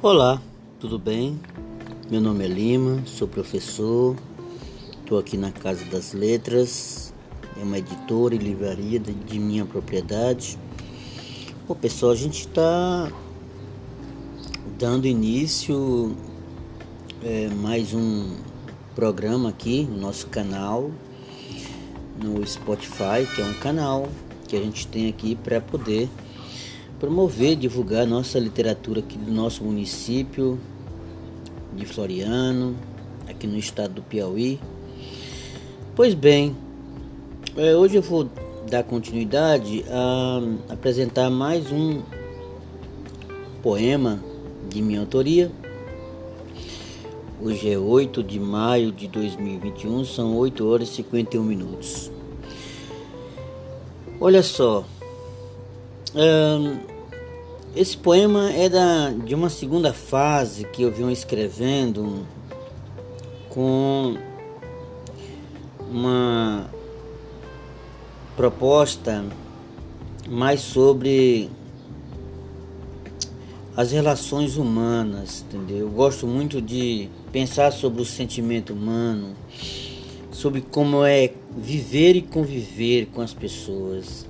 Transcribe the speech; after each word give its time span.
Olá, 0.00 0.40
tudo 0.78 0.96
bem? 0.96 1.40
Meu 2.08 2.20
nome 2.20 2.44
é 2.44 2.46
Lima, 2.46 3.02
sou 3.04 3.26
professor, 3.26 4.14
estou 5.00 5.18
aqui 5.18 5.36
na 5.36 5.50
Casa 5.50 5.84
das 5.86 6.12
Letras, 6.12 7.12
é 7.60 7.64
uma 7.64 7.78
editora 7.78 8.32
e 8.32 8.38
livraria 8.38 9.00
de, 9.00 9.12
de 9.12 9.40
minha 9.40 9.64
propriedade. 9.64 10.56
Bom, 11.66 11.74
pessoal, 11.74 12.12
a 12.12 12.14
gente 12.14 12.46
está 12.46 13.10
dando 14.78 15.08
início 15.08 16.14
é, 17.20 17.48
mais 17.48 17.92
um 17.92 18.36
programa 18.94 19.48
aqui 19.48 19.82
no 19.82 19.98
nosso 19.98 20.28
canal, 20.28 20.92
no 22.22 22.46
Spotify, 22.46 23.26
que 23.34 23.42
é 23.42 23.44
um 23.44 23.54
canal 23.54 24.06
que 24.46 24.56
a 24.56 24.60
gente 24.60 24.86
tem 24.86 25.08
aqui 25.08 25.34
para 25.34 25.60
poder 25.60 26.08
promover, 26.98 27.56
divulgar 27.56 28.06
nossa 28.06 28.38
literatura 28.38 29.00
aqui 29.00 29.16
do 29.16 29.30
nosso 29.30 29.62
município 29.62 30.58
de 31.74 31.86
Floriano, 31.86 32.76
aqui 33.28 33.46
no 33.46 33.56
estado 33.56 33.94
do 33.94 34.02
Piauí. 34.02 34.58
Pois 35.94 36.14
bem, 36.14 36.56
é, 37.56 37.76
hoje 37.76 37.96
eu 37.96 38.02
vou 38.02 38.28
dar 38.68 38.82
continuidade 38.82 39.84
a 39.88 40.72
apresentar 40.72 41.30
mais 41.30 41.70
um 41.70 42.02
poema 43.62 44.22
de 44.68 44.82
minha 44.82 45.00
autoria. 45.00 45.50
Hoje 47.40 47.70
é 47.70 47.78
8 47.78 48.22
de 48.24 48.40
maio 48.40 48.90
de 48.90 49.06
2021, 49.06 50.04
são 50.04 50.36
8 50.36 50.66
horas 50.68 50.88
e 50.88 50.94
51 50.96 51.44
minutos. 51.44 52.10
Olha 54.20 54.42
só, 54.42 54.84
esse 57.78 57.96
poema 57.96 58.50
é 58.50 58.68
da, 58.68 59.10
de 59.10 59.36
uma 59.36 59.48
segunda 59.48 59.92
fase 59.92 60.64
que 60.64 60.82
eu 60.82 60.90
venho 60.90 61.12
escrevendo 61.12 62.26
com 63.48 64.16
uma 65.88 66.68
proposta 68.36 69.24
mais 70.28 70.60
sobre 70.60 71.48
as 73.76 73.92
relações 73.92 74.56
humanas, 74.56 75.44
entendeu? 75.48 75.78
Eu 75.78 75.88
gosto 75.88 76.26
muito 76.26 76.60
de 76.60 77.08
pensar 77.30 77.70
sobre 77.70 78.02
o 78.02 78.04
sentimento 78.04 78.72
humano, 78.72 79.36
sobre 80.32 80.62
como 80.62 81.04
é 81.04 81.32
viver 81.56 82.16
e 82.16 82.22
conviver 82.22 83.06
com 83.14 83.20
as 83.20 83.32
pessoas. 83.32 84.26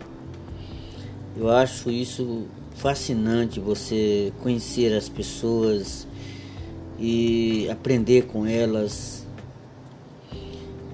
Eu 1.34 1.48
acho 1.48 1.90
isso 1.90 2.46
fascinante 2.78 3.58
você 3.58 4.32
conhecer 4.40 4.94
as 4.94 5.08
pessoas 5.08 6.06
e 6.98 7.68
aprender 7.70 8.26
com 8.26 8.46
elas 8.46 9.26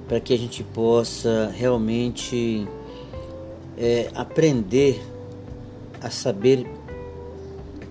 para 0.08 0.18
que 0.18 0.32
a 0.32 0.38
gente 0.38 0.62
possa 0.62 1.52
realmente 1.54 2.66
é, 3.76 4.10
aprender 4.14 5.02
a 6.00 6.10
saber 6.10 6.66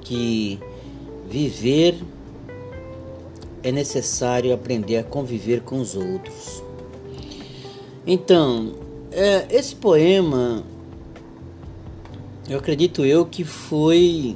que 0.02 0.60
viver 1.30 1.96
é 3.62 3.72
necessário 3.72 4.54
aprender 4.54 4.98
a 4.98 5.04
conviver 5.04 5.62
com 5.62 5.80
os 5.80 5.96
outros. 5.96 6.64
Então, 8.06 8.74
é, 9.12 9.48
esse 9.50 9.76
poema 9.76 10.64
eu 12.50 12.60
acredito 12.60 13.06
eu 13.06 13.26
que 13.26 13.46
foi 13.46 14.36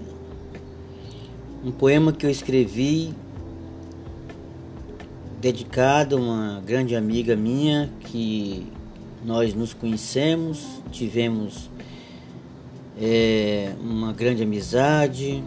um 1.63 1.71
poema 1.71 2.13
que 2.13 2.25
eu 2.25 2.29
escrevi 2.29 3.13
dedicado 5.41 6.15
a 6.15 6.19
uma 6.19 6.63
grande 6.65 6.95
amiga 6.95 7.35
minha 7.35 7.91
que 7.99 8.65
nós 9.25 9.53
nos 9.53 9.73
conhecemos, 9.73 10.81
tivemos 10.89 11.69
é, 12.97 13.73
uma 13.81 14.13
grande 14.13 14.41
amizade, 14.41 15.43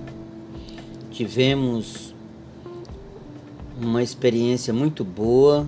tivemos 1.11 2.15
uma 3.81 4.03
experiência 4.03 4.75
muito 4.75 5.03
boa 5.03 5.67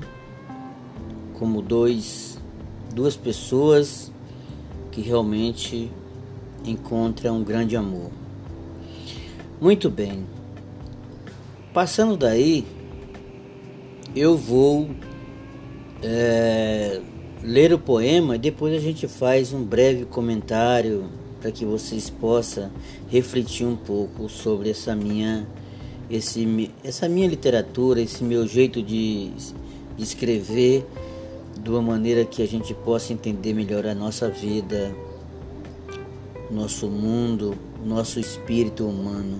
como 1.38 1.62
dois 1.62 2.38
duas 2.94 3.16
pessoas 3.16 4.12
que 4.90 5.00
realmente 5.00 5.90
encontra 6.64 7.32
um 7.32 7.42
grande 7.42 7.76
amor. 7.76 8.10
Muito 9.60 9.88
bem. 9.88 10.26
Passando 11.72 12.16
daí, 12.16 12.66
eu 14.14 14.36
vou 14.36 14.90
é, 16.02 17.00
ler 17.42 17.72
o 17.72 17.78
poema 17.78 18.36
e 18.36 18.38
depois 18.38 18.74
a 18.74 18.78
gente 18.78 19.08
faz 19.08 19.52
um 19.52 19.62
breve 19.62 20.04
comentário 20.04 21.04
para 21.40 21.50
que 21.50 21.64
vocês 21.64 22.08
possam 22.08 22.70
refletir 23.08 23.66
um 23.66 23.76
pouco 23.76 24.28
sobre 24.28 24.70
essa 24.70 24.94
minha, 24.94 25.46
esse, 26.10 26.70
essa 26.84 27.08
minha 27.08 27.26
literatura, 27.26 28.00
esse 28.00 28.22
meu 28.22 28.46
jeito 28.46 28.82
de, 28.82 29.30
de 29.96 30.02
escrever 30.02 30.86
de 31.60 31.70
uma 31.70 31.82
maneira 31.82 32.24
que 32.24 32.42
a 32.42 32.46
gente 32.46 32.74
possa 32.74 33.12
entender 33.12 33.54
melhor 33.54 33.86
a 33.86 33.94
nossa 33.94 34.28
vida, 34.28 34.94
nosso 36.52 36.86
mundo, 36.88 37.56
nosso 37.84 38.20
espírito 38.20 38.86
humano. 38.86 39.38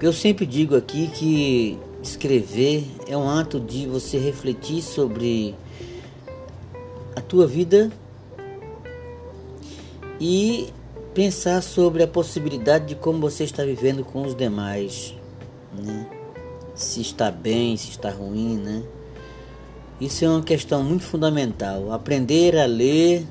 Eu 0.00 0.12
sempre 0.12 0.46
digo 0.46 0.76
aqui 0.76 1.08
que 1.08 1.78
escrever 2.02 2.86
é 3.08 3.16
um 3.16 3.28
ato 3.28 3.58
de 3.58 3.86
você 3.86 4.18
refletir 4.18 4.80
sobre 4.82 5.54
a 7.16 7.20
tua 7.20 7.46
vida 7.46 7.90
e 10.20 10.68
pensar 11.12 11.62
sobre 11.62 12.02
a 12.02 12.06
possibilidade 12.06 12.86
de 12.86 12.94
como 12.94 13.20
você 13.20 13.44
está 13.44 13.64
vivendo 13.64 14.04
com 14.04 14.22
os 14.22 14.34
demais, 14.34 15.14
né? 15.72 16.06
Se 16.74 17.00
está 17.00 17.30
bem, 17.30 17.76
se 17.76 17.90
está 17.90 18.10
ruim, 18.10 18.58
né? 18.58 18.82
Isso 19.98 20.26
é 20.26 20.28
uma 20.28 20.42
questão 20.42 20.82
muito 20.84 21.04
fundamental. 21.04 21.90
Aprender 21.90 22.54
a 22.58 22.66
ler 22.66 23.26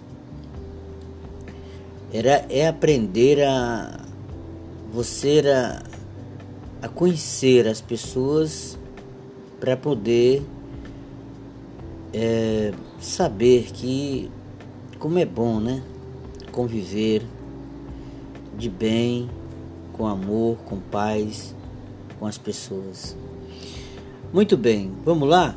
era, 2.16 2.46
é 2.50 2.66
aprender 2.66 3.44
a 3.44 4.00
você 4.90 5.42
a, 5.46 5.84
a 6.82 6.88
conhecer 6.88 7.68
as 7.68 7.82
pessoas 7.82 8.80
para 9.60 9.76
poder 9.76 10.42
é, 12.14 12.72
saber 13.02 13.66
que 13.74 14.32
como 14.98 15.20
é 15.20 15.26
bom, 15.26 15.60
né? 15.60 15.84
Conviver 16.54 17.22
de 18.58 18.70
bem, 18.70 19.30
com 19.92 20.08
amor, 20.08 20.56
com 20.60 20.80
paz, 20.80 21.54
com 22.18 22.26
as 22.26 22.38
pessoas. 22.38 23.18
Muito 24.32 24.56
bem, 24.56 24.90
vamos 25.04 25.28
lá? 25.28 25.54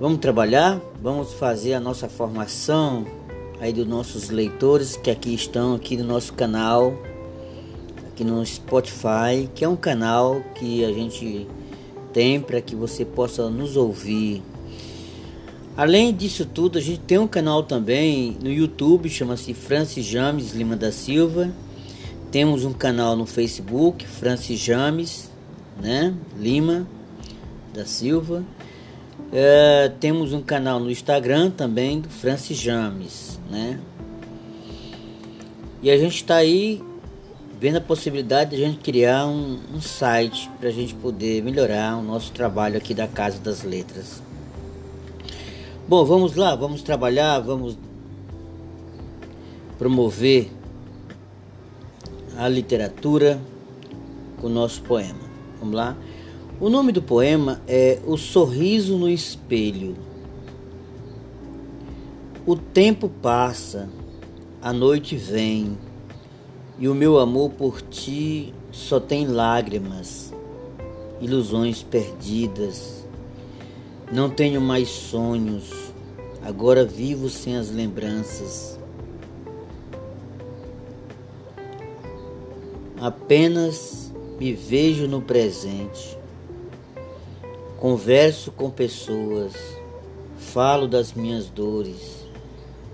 Vamos 0.00 0.18
trabalhar? 0.18 0.80
Vamos 1.00 1.32
fazer 1.34 1.74
a 1.74 1.80
nossa 1.80 2.08
formação 2.08 3.19
aí 3.60 3.72
dos 3.72 3.86
nossos 3.86 4.30
leitores 4.30 4.96
que 4.96 5.10
aqui 5.10 5.34
estão 5.34 5.74
aqui 5.74 5.96
no 5.96 6.04
nosso 6.04 6.32
canal, 6.32 6.94
aqui 8.08 8.24
no 8.24 8.44
Spotify, 8.44 9.48
que 9.54 9.64
é 9.64 9.68
um 9.68 9.76
canal 9.76 10.42
que 10.54 10.82
a 10.84 10.92
gente 10.92 11.46
tem 12.12 12.40
para 12.40 12.60
que 12.60 12.74
você 12.74 13.04
possa 13.04 13.50
nos 13.50 13.76
ouvir. 13.76 14.42
Além 15.76 16.12
disso 16.14 16.46
tudo, 16.46 16.78
a 16.78 16.80
gente 16.80 17.00
tem 17.00 17.18
um 17.18 17.28
canal 17.28 17.62
também 17.62 18.36
no 18.42 18.50
YouTube, 18.50 19.08
chama-se 19.08 19.52
Francis 19.54 20.06
James 20.06 20.52
Lima 20.52 20.74
da 20.74 20.90
Silva. 20.90 21.50
Temos 22.30 22.64
um 22.64 22.72
canal 22.72 23.14
no 23.14 23.26
Facebook, 23.26 24.06
Francis 24.06 24.58
James, 24.58 25.30
né, 25.80 26.14
Lima 26.38 26.86
da 27.74 27.84
Silva. 27.84 28.42
É, 29.32 29.92
temos 30.00 30.32
um 30.32 30.42
canal 30.42 30.80
no 30.80 30.90
Instagram 30.90 31.50
também 31.50 32.00
do 32.00 32.08
Francis 32.08 32.58
James, 32.58 33.40
né? 33.50 33.80
E 35.82 35.90
a 35.90 35.96
gente 35.96 36.16
está 36.16 36.36
aí 36.36 36.82
vendo 37.60 37.76
a 37.76 37.80
possibilidade 37.80 38.56
de 38.56 38.64
a 38.64 38.66
gente 38.66 38.80
criar 38.80 39.26
um, 39.26 39.58
um 39.74 39.80
site 39.80 40.50
para 40.58 40.68
a 40.68 40.72
gente 40.72 40.94
poder 40.94 41.42
melhorar 41.42 41.96
o 41.96 42.02
nosso 42.02 42.32
trabalho 42.32 42.76
aqui 42.76 42.94
da 42.94 43.06
Casa 43.06 43.38
das 43.38 43.62
Letras. 43.62 44.22
Bom, 45.86 46.04
vamos 46.04 46.36
lá, 46.36 46.54
vamos 46.54 46.82
trabalhar, 46.82 47.38
vamos 47.40 47.76
promover 49.78 50.50
a 52.36 52.48
literatura 52.48 53.40
com 54.40 54.46
o 54.46 54.50
nosso 54.50 54.82
poema. 54.82 55.20
Vamos 55.58 55.74
lá? 55.74 55.96
O 56.60 56.68
nome 56.68 56.92
do 56.92 57.00
poema 57.00 57.62
é 57.66 57.98
O 58.06 58.18
Sorriso 58.18 58.98
no 58.98 59.08
Espelho. 59.08 59.96
O 62.44 62.54
tempo 62.54 63.08
passa, 63.08 63.88
a 64.60 64.70
noite 64.70 65.16
vem, 65.16 65.78
e 66.78 66.86
o 66.86 66.94
meu 66.94 67.18
amor 67.18 67.52
por 67.52 67.80
ti 67.80 68.52
só 68.70 69.00
tem 69.00 69.26
lágrimas, 69.26 70.34
ilusões 71.18 71.82
perdidas. 71.82 73.06
Não 74.12 74.28
tenho 74.28 74.60
mais 74.60 74.90
sonhos, 74.90 75.72
agora 76.42 76.84
vivo 76.84 77.30
sem 77.30 77.56
as 77.56 77.70
lembranças. 77.70 78.78
Apenas 83.00 84.12
me 84.38 84.52
vejo 84.52 85.08
no 85.08 85.22
presente. 85.22 86.19
Converso 87.80 88.52
com 88.52 88.68
pessoas, 88.68 89.54
falo 90.36 90.86
das 90.86 91.14
minhas 91.14 91.46
dores, 91.46 92.26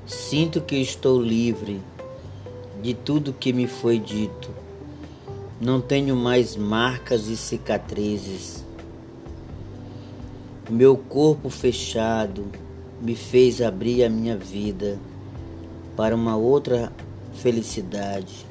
sinto 0.06 0.60
que 0.60 0.76
estou 0.76 1.20
livre 1.20 1.82
de 2.80 2.94
tudo 2.94 3.32
que 3.32 3.52
me 3.52 3.66
foi 3.66 3.98
dito. 3.98 4.48
Não 5.60 5.80
tenho 5.80 6.14
mais 6.14 6.54
marcas 6.54 7.26
e 7.26 7.36
cicatrizes. 7.36 8.64
Meu 10.70 10.96
corpo 10.96 11.50
fechado 11.50 12.46
me 13.02 13.16
fez 13.16 13.60
abrir 13.60 14.04
a 14.04 14.08
minha 14.08 14.36
vida 14.36 15.00
para 15.96 16.14
uma 16.14 16.36
outra 16.36 16.92
felicidade. 17.34 18.46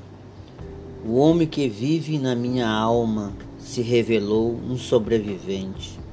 O 1.06 1.16
homem 1.16 1.48
que 1.48 1.70
vive 1.70 2.20
na 2.20 2.36
minha 2.36 2.68
alma 2.68 3.32
se 3.58 3.82
revelou 3.82 4.52
um 4.52 4.78
sobrevivente. 4.78 6.04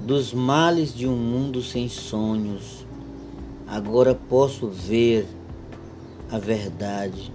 Dos 0.00 0.32
males 0.32 0.94
de 0.94 1.06
um 1.06 1.14
mundo 1.14 1.62
sem 1.62 1.86
sonhos, 1.86 2.86
agora 3.66 4.14
posso 4.14 4.66
ver 4.66 5.26
a 6.30 6.38
verdade 6.38 7.30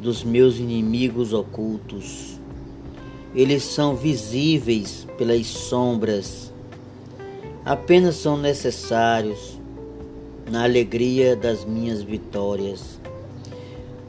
dos 0.00 0.24
meus 0.24 0.58
inimigos 0.58 1.32
ocultos. 1.32 2.36
Eles 3.32 3.62
são 3.62 3.94
visíveis 3.94 5.06
pelas 5.16 5.46
sombras, 5.46 6.52
apenas 7.64 8.16
são 8.16 8.36
necessários 8.36 9.56
na 10.50 10.64
alegria 10.64 11.36
das 11.36 11.64
minhas 11.64 12.02
vitórias. 12.02 13.00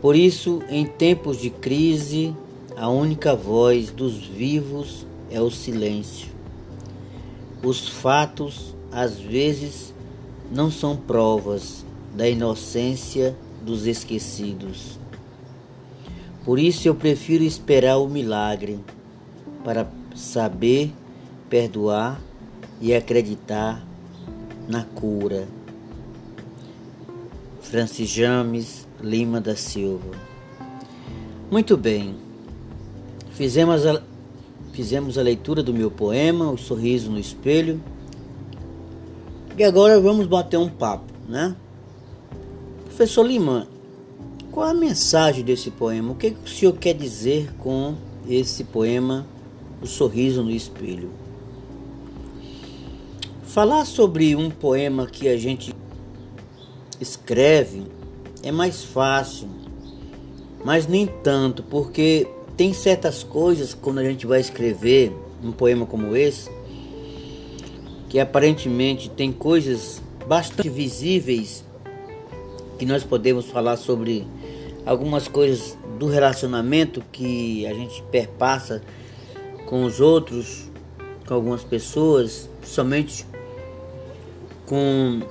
Por 0.02 0.16
isso, 0.16 0.64
em 0.68 0.88
tempos 0.88 1.38
de 1.40 1.52
crise, 1.52 2.36
a 2.76 2.90
única 2.90 3.36
voz 3.36 3.92
dos 3.92 4.26
vivos 4.26 5.06
é 5.30 5.40
o 5.40 5.52
silêncio. 5.52 6.33
Os 7.64 7.88
fatos, 7.88 8.76
às 8.92 9.18
vezes, 9.18 9.94
não 10.52 10.70
são 10.70 10.98
provas 10.98 11.86
da 12.14 12.28
inocência 12.28 13.36
dos 13.62 13.88
esquecidos. 13.88 15.00
Por 16.44 16.60
isso 16.60 16.88
eu 16.88 16.94
prefiro 16.94 17.44
esperar 17.44 17.98
o 17.98 18.08
milagre 18.10 18.80
para 19.64 19.88
saber 20.14 20.92
perdoar 21.50 22.20
e 22.82 22.94
acreditar 22.94 23.82
na 24.68 24.84
cura. 24.84 25.48
Francis 27.62 28.10
James 28.10 28.88
Lima 29.02 29.40
da 29.40 29.56
Silva. 29.56 30.12
Muito 31.50 31.78
bem. 31.78 32.16
Fizemos 33.32 33.86
a, 33.86 34.02
fizemos 34.74 35.18
a 35.18 35.22
leitura 35.22 35.64
do 35.64 35.74
meu 35.74 35.90
poema, 35.90 36.52
O 36.52 36.58
Sorriso 36.58 37.10
no 37.10 37.20
Espelho. 37.20 37.82
E 39.58 39.64
agora 39.64 40.02
vamos 40.02 40.26
bater 40.26 40.58
um 40.58 40.68
papo, 40.68 41.14
né? 41.30 41.56
Professor 42.86 43.24
Lima, 43.24 43.68
qual 44.52 44.68
a 44.68 44.74
mensagem 44.74 45.44
desse 45.44 45.72
poema? 45.72 46.12
O 46.12 46.16
que 46.16 46.36
o 46.44 46.50
senhor 46.50 46.74
quer 46.74 46.94
dizer 46.94 47.54
com 47.60 47.96
esse 48.28 48.64
poema, 48.64 49.26
O 49.82 49.86
Sorriso 49.86 50.44
no 50.44 50.52
Espelho? 50.52 51.12
Falar 53.44 53.86
sobre 53.86 54.36
um 54.36 54.50
poema 54.50 55.06
que 55.06 55.28
a 55.28 55.38
gente 55.38 55.74
escreve 57.00 57.84
é 58.42 58.52
mais 58.52 58.84
fácil, 58.84 59.48
mas 60.66 60.88
nem 60.88 61.06
tanto, 61.06 61.62
porque 61.62 62.28
tem 62.56 62.74
certas 62.74 63.24
coisas 63.24 63.74
quando 63.74 64.00
a 64.00 64.04
gente 64.04 64.28
vai 64.28 64.40
escrever 64.40 65.12
um 65.44 65.52
poema 65.52 65.86
como 65.86 66.16
esse, 66.16 66.50
que 68.10 68.20
aparentemente 68.20 69.10
tem 69.10 69.32
coisas 69.32 70.02
bastante 70.28 70.70
visíveis 70.70 71.66
que 72.78 72.86
nós 72.86 73.04
podemos 73.04 73.46
falar 73.46 73.78
sobre 73.78 74.28
algumas 74.86 75.28
coisas 75.28 75.78
do 75.98 76.08
relacionamento 76.08 77.04
que 77.12 77.66
a 77.66 77.74
gente 77.74 78.04
perpassa 78.12 78.82
com 79.66 79.84
os 79.84 80.00
outros, 80.00 80.70
com 81.28 81.34
algumas 81.34 81.64
pessoas, 81.64 82.50
somente 82.64 83.26
com 84.66 85.22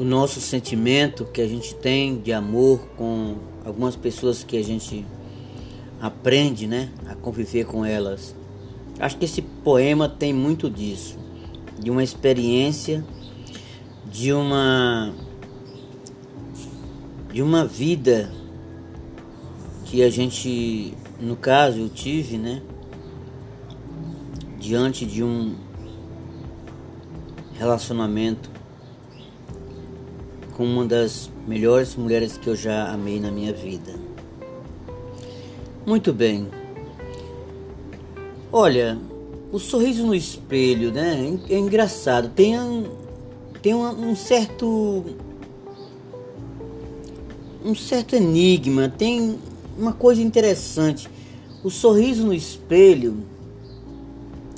o 0.00 0.02
nosso 0.02 0.40
sentimento 0.40 1.26
que 1.26 1.42
a 1.42 1.46
gente 1.46 1.74
tem 1.74 2.18
de 2.18 2.32
amor 2.32 2.80
com 2.96 3.36
algumas 3.62 3.94
pessoas 3.94 4.42
que 4.42 4.56
a 4.56 4.64
gente 4.64 5.04
aprende, 6.00 6.66
né, 6.66 6.88
a 7.06 7.14
conviver 7.14 7.66
com 7.66 7.84
elas. 7.84 8.34
Acho 8.98 9.18
que 9.18 9.26
esse 9.26 9.42
poema 9.42 10.08
tem 10.08 10.32
muito 10.32 10.70
disso, 10.70 11.18
de 11.78 11.90
uma 11.90 12.02
experiência 12.02 13.04
de 14.10 14.32
uma 14.32 15.12
de 17.30 17.42
uma 17.42 17.66
vida 17.66 18.32
que 19.84 20.02
a 20.02 20.08
gente, 20.08 20.94
no 21.20 21.36
caso, 21.36 21.78
eu 21.78 21.90
tive, 21.90 22.38
né, 22.38 22.62
diante 24.58 25.04
de 25.04 25.22
um 25.22 25.56
relacionamento 27.52 28.49
com 30.60 30.66
uma 30.66 30.84
das 30.84 31.30
melhores 31.48 31.96
mulheres 31.96 32.36
que 32.36 32.46
eu 32.46 32.54
já 32.54 32.92
amei 32.92 33.18
na 33.18 33.30
minha 33.30 33.50
vida. 33.50 33.94
Muito 35.86 36.12
bem. 36.12 36.48
Olha, 38.52 38.98
o 39.50 39.58
sorriso 39.58 40.06
no 40.06 40.14
espelho, 40.14 40.92
né? 40.92 41.38
É 41.48 41.58
engraçado. 41.58 42.28
Tem 42.28 42.60
um, 42.60 42.84
tem 43.62 43.74
um 43.74 44.14
certo 44.14 45.02
um 47.64 47.74
certo 47.74 48.14
enigma, 48.14 48.86
tem 48.86 49.38
uma 49.78 49.94
coisa 49.94 50.20
interessante. 50.20 51.08
O 51.64 51.70
sorriso 51.70 52.26
no 52.26 52.34
espelho, 52.34 53.24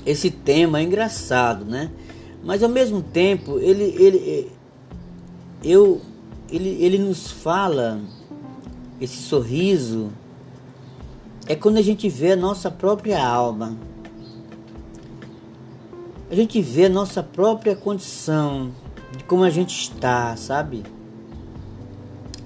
esse 0.04 0.32
tema 0.32 0.80
é 0.80 0.82
engraçado, 0.82 1.64
né? 1.64 1.92
Mas 2.42 2.60
ao 2.60 2.68
mesmo 2.68 3.00
tempo, 3.00 3.60
ele 3.60 3.84
ele 3.84 4.50
eu 5.64 6.00
ele, 6.50 6.68
ele 6.80 6.98
nos 6.98 7.30
fala 7.30 8.00
esse 9.00 9.16
sorriso 9.16 10.12
é 11.46 11.56
quando 11.56 11.78
a 11.78 11.82
gente 11.82 12.08
vê 12.08 12.32
a 12.32 12.36
nossa 12.36 12.70
própria 12.70 13.24
alma. 13.24 13.76
A 16.30 16.34
gente 16.34 16.62
vê 16.62 16.86
a 16.86 16.88
nossa 16.88 17.22
própria 17.22 17.74
condição, 17.74 18.70
de 19.16 19.24
como 19.24 19.44
a 19.44 19.50
gente 19.50 19.76
está, 19.76 20.36
sabe? 20.36 20.82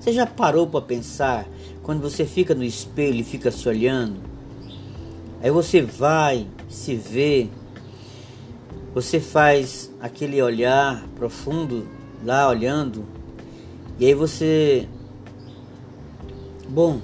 Você 0.01 0.13
já 0.13 0.27
parou 0.27 0.67
para 0.67 0.81
pensar 0.81 1.47
quando 1.83 2.01
você 2.01 2.25
fica 2.25 2.55
no 2.55 2.65
espelho 2.65 3.21
e 3.21 3.25
fica 3.25 3.51
se 3.51 3.69
olhando? 3.69 4.21
Aí 5.43 5.51
você 5.51 5.83
vai, 5.83 6.47
se 6.69 6.97
vê, 6.97 7.49
você 8.95 9.21
faz 9.21 9.93
aquele 10.01 10.41
olhar 10.41 11.07
profundo 11.15 11.87
lá 12.27 12.49
olhando, 12.49 13.05
e 14.01 14.05
aí 14.05 14.15
você, 14.15 14.89
bom, 16.69 17.01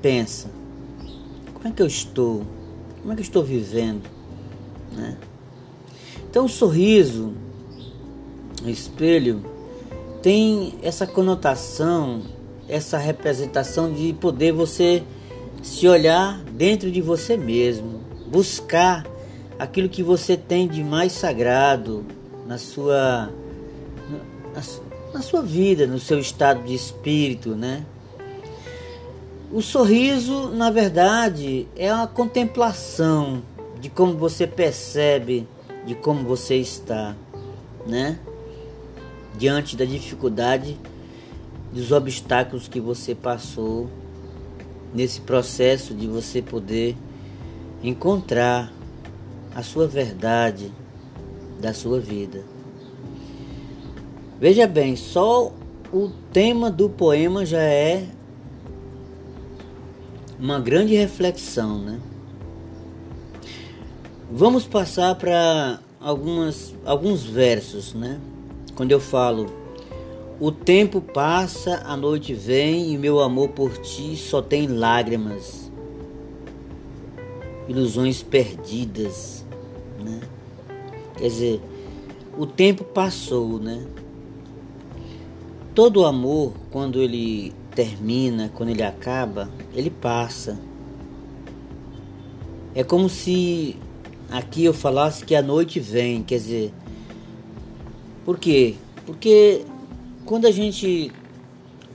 pensa, 0.00 0.48
como 1.52 1.68
é 1.68 1.70
que 1.70 1.82
eu 1.82 1.86
estou? 1.86 2.42
Como 3.00 3.12
é 3.12 3.14
que 3.14 3.20
eu 3.20 3.24
estou 3.24 3.44
vivendo? 3.44 4.02
Né? 4.96 5.18
Então 6.28 6.46
o 6.46 6.48
sorriso 6.48 7.34
no 8.62 8.70
espelho 8.70 9.44
tem 10.22 10.74
essa 10.82 11.06
conotação, 11.06 12.22
essa 12.66 12.96
representação 12.96 13.92
de 13.92 14.14
poder 14.14 14.52
você 14.52 15.02
se 15.62 15.86
olhar 15.86 16.42
dentro 16.52 16.90
de 16.90 17.02
você 17.02 17.36
mesmo, 17.36 18.00
buscar 18.26 19.06
aquilo 19.58 19.88
que 19.88 20.02
você 20.02 20.36
tem 20.36 20.66
de 20.66 20.82
mais 20.82 21.12
sagrado 21.12 22.04
na 22.46 22.56
sua 22.56 23.30
na, 25.12 25.22
sua 25.22 25.42
vida, 25.42 25.86
no 25.86 25.98
seu 25.98 26.18
estado 26.18 26.62
de 26.64 26.74
espírito, 26.74 27.50
né? 27.50 27.84
O 29.52 29.60
sorriso, 29.60 30.48
na 30.48 30.70
verdade, 30.70 31.68
é 31.76 31.92
uma 31.92 32.06
contemplação 32.06 33.42
de 33.80 33.90
como 33.90 34.16
você 34.16 34.46
percebe, 34.46 35.46
de 35.84 35.94
como 35.94 36.24
você 36.24 36.56
está, 36.56 37.14
né? 37.86 38.18
diante 39.36 39.76
da 39.76 39.84
dificuldade 39.84 40.78
dos 41.72 41.90
obstáculos 41.90 42.68
que 42.68 42.80
você 42.80 43.14
passou 43.14 43.88
nesse 44.94 45.20
processo 45.20 45.94
de 45.94 46.06
você 46.06 46.42
poder 46.42 46.96
encontrar 47.82 48.72
a 49.54 49.62
sua 49.62 49.86
verdade 49.86 50.70
da 51.60 51.72
sua 51.72 51.98
vida. 51.98 52.44
Veja 54.42 54.66
bem, 54.66 54.96
só 54.96 55.52
o 55.92 56.10
tema 56.32 56.68
do 56.68 56.90
poema 56.90 57.46
já 57.46 57.62
é 57.62 58.08
uma 60.36 60.58
grande 60.58 60.96
reflexão, 60.96 61.78
né? 61.78 62.00
Vamos 64.32 64.66
passar 64.66 65.14
para 65.14 65.78
algumas 66.00 66.74
alguns 66.84 67.22
versos, 67.22 67.94
né? 67.94 68.20
Quando 68.74 68.90
eu 68.90 68.98
falo 68.98 69.46
o 70.40 70.50
tempo 70.50 71.00
passa, 71.00 71.80
a 71.86 71.96
noite 71.96 72.34
vem 72.34 72.92
e 72.92 72.98
meu 72.98 73.20
amor 73.20 73.50
por 73.50 73.78
ti 73.78 74.16
só 74.16 74.42
tem 74.42 74.66
lágrimas, 74.66 75.70
ilusões 77.68 78.24
perdidas, 78.24 79.44
né? 80.04 80.20
Quer 81.16 81.28
dizer, 81.28 81.60
o 82.36 82.44
tempo 82.44 82.82
passou, 82.82 83.60
né? 83.60 83.86
Todo 85.74 86.04
amor, 86.04 86.52
quando 86.70 87.00
ele 87.00 87.54
termina, 87.74 88.50
quando 88.54 88.68
ele 88.68 88.82
acaba, 88.82 89.50
ele 89.74 89.88
passa. 89.88 90.58
É 92.74 92.84
como 92.84 93.08
se 93.08 93.76
aqui 94.30 94.64
eu 94.64 94.74
falasse 94.74 95.24
que 95.24 95.34
a 95.34 95.40
noite 95.40 95.80
vem, 95.80 96.22
quer 96.22 96.36
dizer, 96.36 96.74
por 98.24 98.38
quê? 98.38 98.74
Porque 99.06 99.64
quando 100.26 100.46
a 100.46 100.50
gente 100.50 101.10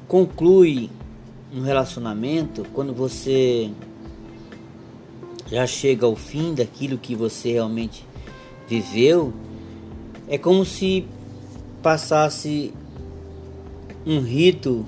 conclui 0.07 0.89
um 1.53 1.62
relacionamento, 1.62 2.65
quando 2.74 2.93
você 2.93 3.69
já 5.50 5.65
chega 5.65 6.05
ao 6.05 6.15
fim 6.15 6.53
daquilo 6.53 6.98
que 6.98 7.15
você 7.15 7.53
realmente 7.53 8.05
viveu, 8.67 9.34
é 10.27 10.38
como 10.38 10.65
se 10.65 11.05
passasse 11.81 12.74
um 14.08 14.22
rito, 14.22 14.86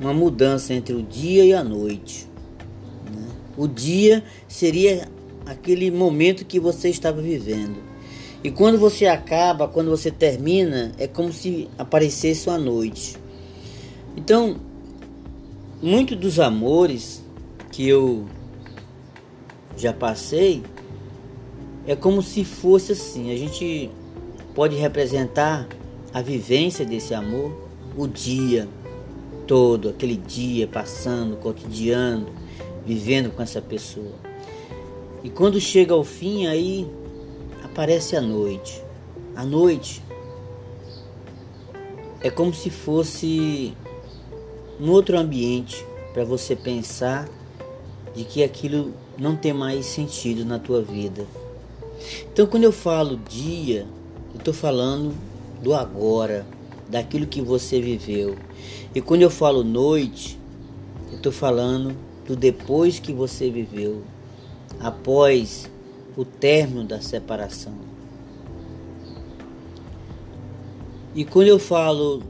uma 0.00 0.14
mudança 0.14 0.72
entre 0.72 0.94
o 0.94 1.02
dia 1.02 1.44
e 1.44 1.52
a 1.52 1.62
noite. 1.62 2.26
Né? 3.04 3.28
O 3.58 3.68
dia 3.68 4.24
seria 4.48 5.06
aquele 5.44 5.90
momento 5.90 6.46
que 6.46 6.58
você 6.58 6.88
estava 6.88 7.20
vivendo. 7.20 7.76
E 8.42 8.50
quando 8.50 8.78
você 8.78 9.06
acaba, 9.06 9.68
quando 9.68 9.90
você 9.90 10.10
termina, 10.10 10.92
é 10.98 11.06
como 11.06 11.30
se 11.30 11.68
aparecesse 11.76 12.48
uma 12.48 12.58
noite. 12.58 13.16
Então, 14.16 14.56
muito 15.82 16.16
dos 16.16 16.40
amores 16.40 17.22
que 17.70 17.86
eu 17.86 18.26
já 19.76 19.92
passei 19.92 20.62
é 21.86 21.94
como 21.94 22.22
se 22.22 22.44
fosse 22.44 22.92
assim. 22.92 23.30
A 23.30 23.36
gente 23.36 23.90
pode 24.54 24.74
representar 24.74 25.68
a 26.14 26.22
vivência 26.22 26.84
desse 26.84 27.14
amor, 27.14 27.61
o 27.96 28.06
dia 28.06 28.68
todo, 29.46 29.90
aquele 29.90 30.16
dia 30.16 30.66
passando, 30.66 31.36
cotidiano, 31.36 32.26
vivendo 32.86 33.30
com 33.30 33.42
essa 33.42 33.60
pessoa. 33.60 34.14
E 35.22 35.30
quando 35.30 35.60
chega 35.60 35.94
ao 35.94 36.04
fim, 36.04 36.46
aí 36.46 36.88
aparece 37.62 38.16
a 38.16 38.20
noite. 38.20 38.82
A 39.36 39.44
noite 39.44 40.02
é 42.20 42.30
como 42.30 42.52
se 42.52 42.70
fosse 42.70 43.72
um 44.80 44.90
outro 44.90 45.18
ambiente 45.18 45.84
para 46.12 46.24
você 46.24 46.54
pensar 46.56 47.28
de 48.14 48.24
que 48.24 48.42
aquilo 48.42 48.92
não 49.18 49.36
tem 49.36 49.52
mais 49.52 49.86
sentido 49.86 50.44
na 50.44 50.58
tua 50.58 50.82
vida. 50.82 51.26
Então, 52.32 52.46
quando 52.46 52.64
eu 52.64 52.72
falo 52.72 53.16
dia, 53.16 53.86
eu 54.32 54.38
estou 54.38 54.52
falando 54.52 55.14
do 55.62 55.74
agora, 55.74 56.44
daquilo 56.92 57.26
que 57.26 57.40
você 57.40 57.80
viveu. 57.80 58.36
E 58.94 59.00
quando 59.00 59.22
eu 59.22 59.30
falo 59.30 59.64
noite, 59.64 60.38
eu 61.10 61.16
estou 61.16 61.32
falando 61.32 61.96
do 62.26 62.36
depois 62.36 63.00
que 63.00 63.14
você 63.14 63.50
viveu, 63.50 64.02
após 64.78 65.70
o 66.14 66.22
término 66.22 66.84
da 66.84 67.00
separação. 67.00 67.72
E 71.14 71.24
quando 71.24 71.48
eu 71.48 71.58
falo, 71.58 72.22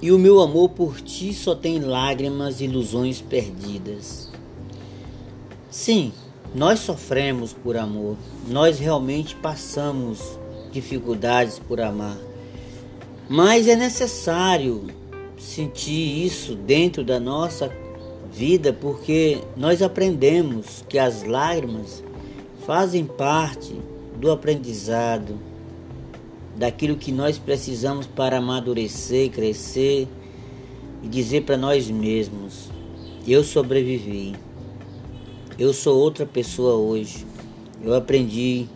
e 0.00 0.12
o 0.12 0.18
meu 0.18 0.40
amor 0.40 0.68
por 0.68 1.00
ti 1.00 1.34
só 1.34 1.52
tem 1.52 1.80
lágrimas 1.80 2.60
e 2.60 2.64
ilusões 2.66 3.20
perdidas. 3.20 4.30
Sim, 5.68 6.12
nós 6.54 6.78
sofremos 6.78 7.52
por 7.52 7.76
amor, 7.76 8.16
nós 8.48 8.78
realmente 8.78 9.34
passamos 9.34 10.38
dificuldades 10.70 11.58
por 11.58 11.80
amar, 11.80 12.16
mas 13.28 13.66
é 13.66 13.74
necessário 13.74 14.84
sentir 15.38 16.24
isso 16.24 16.54
dentro 16.54 17.04
da 17.04 17.18
nossa 17.18 17.72
vida 18.32 18.72
porque 18.72 19.38
nós 19.56 19.82
aprendemos 19.82 20.84
que 20.88 20.98
as 20.98 21.24
lágrimas 21.24 22.02
fazem 22.66 23.04
parte 23.04 23.74
do 24.18 24.30
aprendizado, 24.30 25.38
daquilo 26.56 26.96
que 26.96 27.12
nós 27.12 27.38
precisamos 27.38 28.06
para 28.06 28.38
amadurecer, 28.38 29.30
crescer 29.30 30.08
e 31.02 31.08
dizer 31.08 31.42
para 31.42 31.56
nós 31.56 31.90
mesmos: 31.90 32.70
eu 33.26 33.42
sobrevivi. 33.42 34.34
Eu 35.58 35.72
sou 35.72 35.98
outra 35.98 36.26
pessoa 36.26 36.74
hoje. 36.74 37.24
Eu 37.82 37.94
aprendi, 37.94 38.66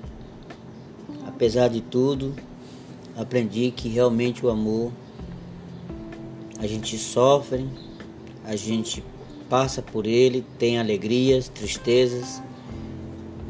apesar 1.27 1.69
de 1.69 1.83
tudo, 1.83 2.35
aprendi 3.21 3.71
que 3.71 3.89
realmente 3.89 4.45
o 4.45 4.49
amor 4.49 4.91
a 6.59 6.67
gente 6.67 6.97
sofre, 6.97 7.67
a 8.45 8.57
gente 8.57 9.05
passa 9.49 9.83
por 9.83 10.07
ele, 10.07 10.45
tem 10.59 10.79
alegrias, 10.79 11.49
tristezas, 11.49 12.43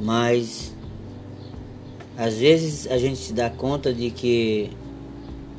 mas 0.00 0.74
às 2.16 2.34
vezes 2.34 2.86
a 2.88 2.98
gente 2.98 3.18
se 3.18 3.32
dá 3.32 3.48
conta 3.48 3.94
de 3.94 4.10
que 4.10 4.70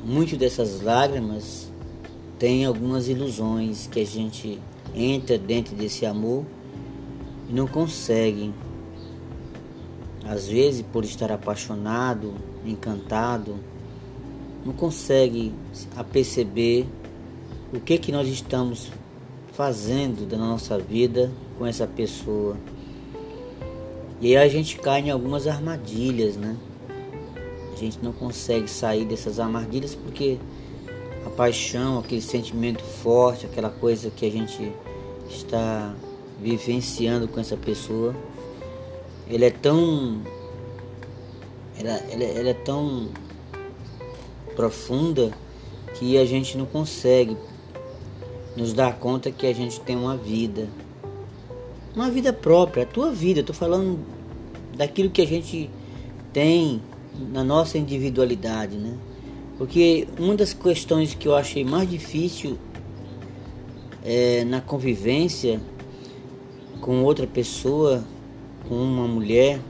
muito 0.04 0.36
dessas 0.36 0.82
lágrimas 0.82 1.70
tem 2.38 2.64
algumas 2.64 3.08
ilusões 3.08 3.86
que 3.86 4.00
a 4.00 4.06
gente 4.06 4.60
entra 4.94 5.38
dentro 5.38 5.74
desse 5.74 6.04
amor 6.04 6.44
e 7.48 7.52
não 7.52 7.66
consegue. 7.66 8.52
Às 10.24 10.46
vezes, 10.46 10.82
por 10.82 11.04
estar 11.04 11.32
apaixonado, 11.32 12.34
encantado, 12.64 13.56
não 14.64 14.72
consegue 14.72 15.52
a 15.96 16.04
perceber 16.04 16.86
o 17.72 17.80
que 17.80 17.98
que 17.98 18.12
nós 18.12 18.28
estamos 18.28 18.90
fazendo 19.52 20.26
da 20.26 20.36
nossa 20.36 20.78
vida 20.78 21.30
com 21.58 21.66
essa 21.66 21.86
pessoa. 21.86 22.56
E 24.20 24.36
aí 24.36 24.46
a 24.46 24.48
gente 24.48 24.78
cai 24.78 25.00
em 25.00 25.10
algumas 25.10 25.46
armadilhas, 25.46 26.36
né? 26.36 26.56
A 27.72 27.76
gente 27.76 27.98
não 28.02 28.12
consegue 28.12 28.68
sair 28.68 29.04
dessas 29.04 29.40
armadilhas 29.40 29.94
porque 29.94 30.38
a 31.26 31.30
paixão, 31.30 31.98
aquele 31.98 32.22
sentimento 32.22 32.82
forte, 32.82 33.46
aquela 33.46 33.70
coisa 33.70 34.10
que 34.10 34.26
a 34.26 34.30
gente 34.30 34.72
está 35.28 35.94
vivenciando 36.40 37.26
com 37.26 37.40
essa 37.40 37.56
pessoa, 37.56 38.14
ele 39.28 39.44
é 39.44 39.50
tão 39.50 40.22
ela, 41.78 41.90
ela, 42.10 42.24
ela 42.24 42.48
é 42.50 42.54
tão 42.54 43.08
profunda 44.54 45.32
que 45.94 46.16
a 46.16 46.24
gente 46.24 46.56
não 46.56 46.66
consegue 46.66 47.36
nos 48.56 48.72
dar 48.72 48.98
conta 48.98 49.30
que 49.30 49.46
a 49.46 49.54
gente 49.54 49.80
tem 49.80 49.96
uma 49.96 50.16
vida 50.16 50.68
uma 51.94 52.10
vida 52.10 52.32
própria, 52.32 52.84
a 52.84 52.86
tua 52.86 53.10
vida. 53.10 53.40
Estou 53.40 53.54
falando 53.54 53.98
daquilo 54.76 55.10
que 55.10 55.20
a 55.20 55.26
gente 55.26 55.70
tem 56.32 56.80
na 57.30 57.44
nossa 57.44 57.76
individualidade, 57.76 58.76
né? 58.76 58.96
Porque 59.58 60.08
uma 60.18 60.34
das 60.34 60.54
questões 60.54 61.14
que 61.14 61.28
eu 61.28 61.36
achei 61.36 61.64
mais 61.64 61.88
difícil 61.88 62.58
é, 64.02 64.44
na 64.44 64.60
convivência 64.60 65.60
com 66.80 67.02
outra 67.04 67.26
pessoa, 67.26 68.02
com 68.68 68.74
uma 68.74 69.06
mulher, 69.06 69.60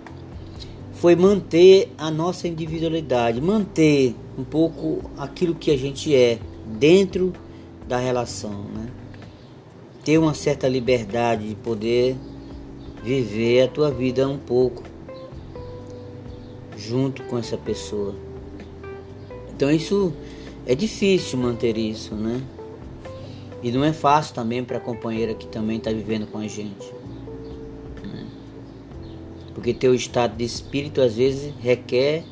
foi 0.93 1.17
manter 1.17 1.93
a 1.99 2.11
nossa 2.11 2.47
individualidade, 2.47 3.41
manter 3.41 4.15
um 4.37 4.45
pouco 4.45 5.11
aquilo 5.17 5.55
que 5.55 5.71
a 5.71 5.77
gente 5.77 6.15
é 6.15 6.39
dentro 6.67 7.33
da 7.87 7.99
relação, 7.99 8.65
né? 8.75 8.89
ter 10.05 10.19
uma 10.19 10.35
certa 10.35 10.69
liberdade 10.69 11.49
de 11.49 11.55
poder 11.55 12.17
viver 13.03 13.63
a 13.63 13.69
tua 13.69 13.91
vida 13.91 14.29
um 14.29 14.39
pouco 14.39 14.83
junto 16.77 17.23
com 17.25 17.39
essa 17.39 17.57
pessoa. 17.57 18.15
Então 19.55 19.71
isso 19.71 20.13
é 20.67 20.75
difícil 20.75 21.39
manter 21.39 21.77
isso, 21.77 22.15
né? 22.15 22.43
E 23.63 23.71
não 23.71 23.85
é 23.85 23.93
fácil 23.93 24.35
também 24.35 24.65
para 24.65 24.79
a 24.79 24.81
companheira 24.81 25.35
que 25.35 25.47
também 25.47 25.77
está 25.77 25.93
vivendo 25.93 26.27
com 26.27 26.39
a 26.39 26.49
gente. 26.49 26.93
Né? 28.03 28.27
Porque 29.55 29.73
teu 29.73 29.95
estado 29.95 30.37
de 30.37 30.45
espírito 30.45 31.01
às 31.01 31.15
vezes 31.15 31.55
requer 31.61 32.25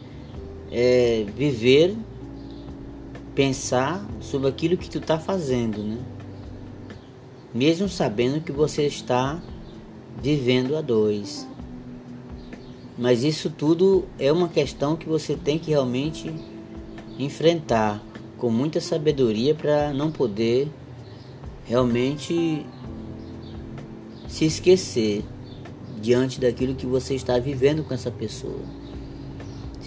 é, 0.71 1.27
viver, 1.37 1.97
pensar 3.35 4.07
sobre 4.21 4.49
aquilo 4.49 4.77
que 4.77 4.89
tu 4.89 4.99
está 4.99 5.19
fazendo, 5.19 5.83
né? 5.83 5.99
Mesmo 7.53 7.89
sabendo 7.89 8.41
que 8.41 8.53
você 8.53 8.87
está 8.87 9.43
vivendo 10.23 10.77
a 10.77 10.81
dois. 10.81 11.49
Mas 12.97 13.25
isso 13.25 13.51
tudo 13.51 14.05
é 14.19 14.31
uma 14.31 14.49
questão 14.49 14.95
que 14.95 15.09
você 15.09 15.35
tem 15.35 15.59
que 15.59 15.71
realmente 15.71 16.33
enfrentar 17.19 18.03
com 18.37 18.51
muita 18.51 18.81
sabedoria 18.81 19.55
para 19.55 19.93
não 19.93 20.11
poder 20.11 20.69
realmente 21.65 22.65
se 24.29 24.45
esquecer 24.45 25.25
diante 26.01 26.41
daquilo 26.41 26.75
que 26.75 26.87
você 26.87 27.15
está 27.15 27.39
vivendo 27.39 27.85
com 27.85 27.93
essa 27.93 28.11
pessoa. 28.11 28.80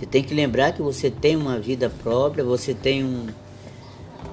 Você 0.03 0.07
tem 0.07 0.22
que 0.22 0.33
lembrar 0.33 0.74
que 0.74 0.81
você 0.81 1.10
tem 1.10 1.33
uma 1.38 1.57
vida 1.57 1.89
própria, 1.89 2.43
você 2.43 2.74
tem 2.74 3.05
um 3.05 3.27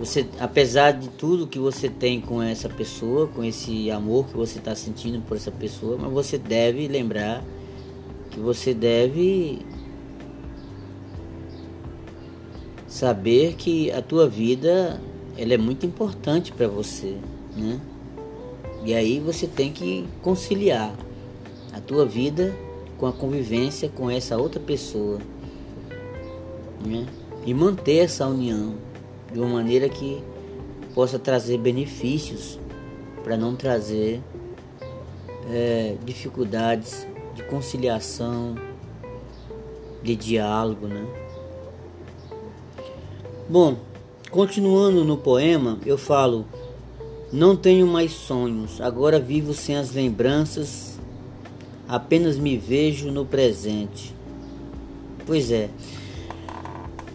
você 0.00 0.26
apesar 0.40 0.90
de 0.90 1.08
tudo 1.10 1.46
que 1.46 1.60
você 1.60 1.88
tem 1.88 2.20
com 2.20 2.42
essa 2.42 2.68
pessoa, 2.68 3.28
com 3.28 3.44
esse 3.44 3.88
amor 3.88 4.26
que 4.26 4.36
você 4.36 4.58
está 4.58 4.74
sentindo 4.74 5.22
por 5.22 5.36
essa 5.36 5.52
pessoa, 5.52 5.96
mas 5.96 6.10
você 6.10 6.36
deve 6.36 6.88
lembrar 6.88 7.44
que 8.32 8.40
você 8.40 8.74
deve 8.74 9.60
saber 12.88 13.54
que 13.54 13.92
a 13.92 14.02
tua 14.02 14.28
vida 14.28 15.00
ela 15.38 15.54
é 15.54 15.58
muito 15.58 15.86
importante 15.86 16.50
para 16.50 16.66
você, 16.66 17.16
né? 17.56 17.80
E 18.84 18.92
aí 18.92 19.20
você 19.20 19.46
tem 19.46 19.72
que 19.72 20.04
conciliar 20.20 20.92
a 21.72 21.80
tua 21.80 22.04
vida 22.04 22.52
com 22.98 23.06
a 23.06 23.12
convivência 23.12 23.88
com 23.88 24.10
essa 24.10 24.36
outra 24.36 24.58
pessoa, 24.58 25.20
né? 26.84 27.06
E 27.44 27.54
manter 27.54 28.04
essa 28.04 28.26
união 28.26 28.74
de 29.32 29.38
uma 29.38 29.48
maneira 29.48 29.88
que 29.88 30.22
possa 30.94 31.18
trazer 31.18 31.58
benefícios 31.58 32.58
para 33.22 33.36
não 33.36 33.54
trazer 33.54 34.20
é, 35.50 35.96
dificuldades 36.04 37.06
de 37.34 37.42
conciliação, 37.44 38.56
de 40.02 40.16
diálogo, 40.16 40.86
né? 40.86 41.06
Bom, 43.48 43.76
continuando 44.30 45.04
no 45.04 45.16
poema, 45.16 45.78
eu 45.84 45.98
falo: 45.98 46.46
Não 47.32 47.56
tenho 47.56 47.86
mais 47.86 48.12
sonhos, 48.12 48.80
agora 48.80 49.18
vivo 49.18 49.52
sem 49.52 49.76
as 49.76 49.92
lembranças, 49.92 50.98
apenas 51.88 52.38
me 52.38 52.56
vejo 52.56 53.10
no 53.10 53.24
presente. 53.24 54.14
Pois 55.26 55.50
é. 55.50 55.68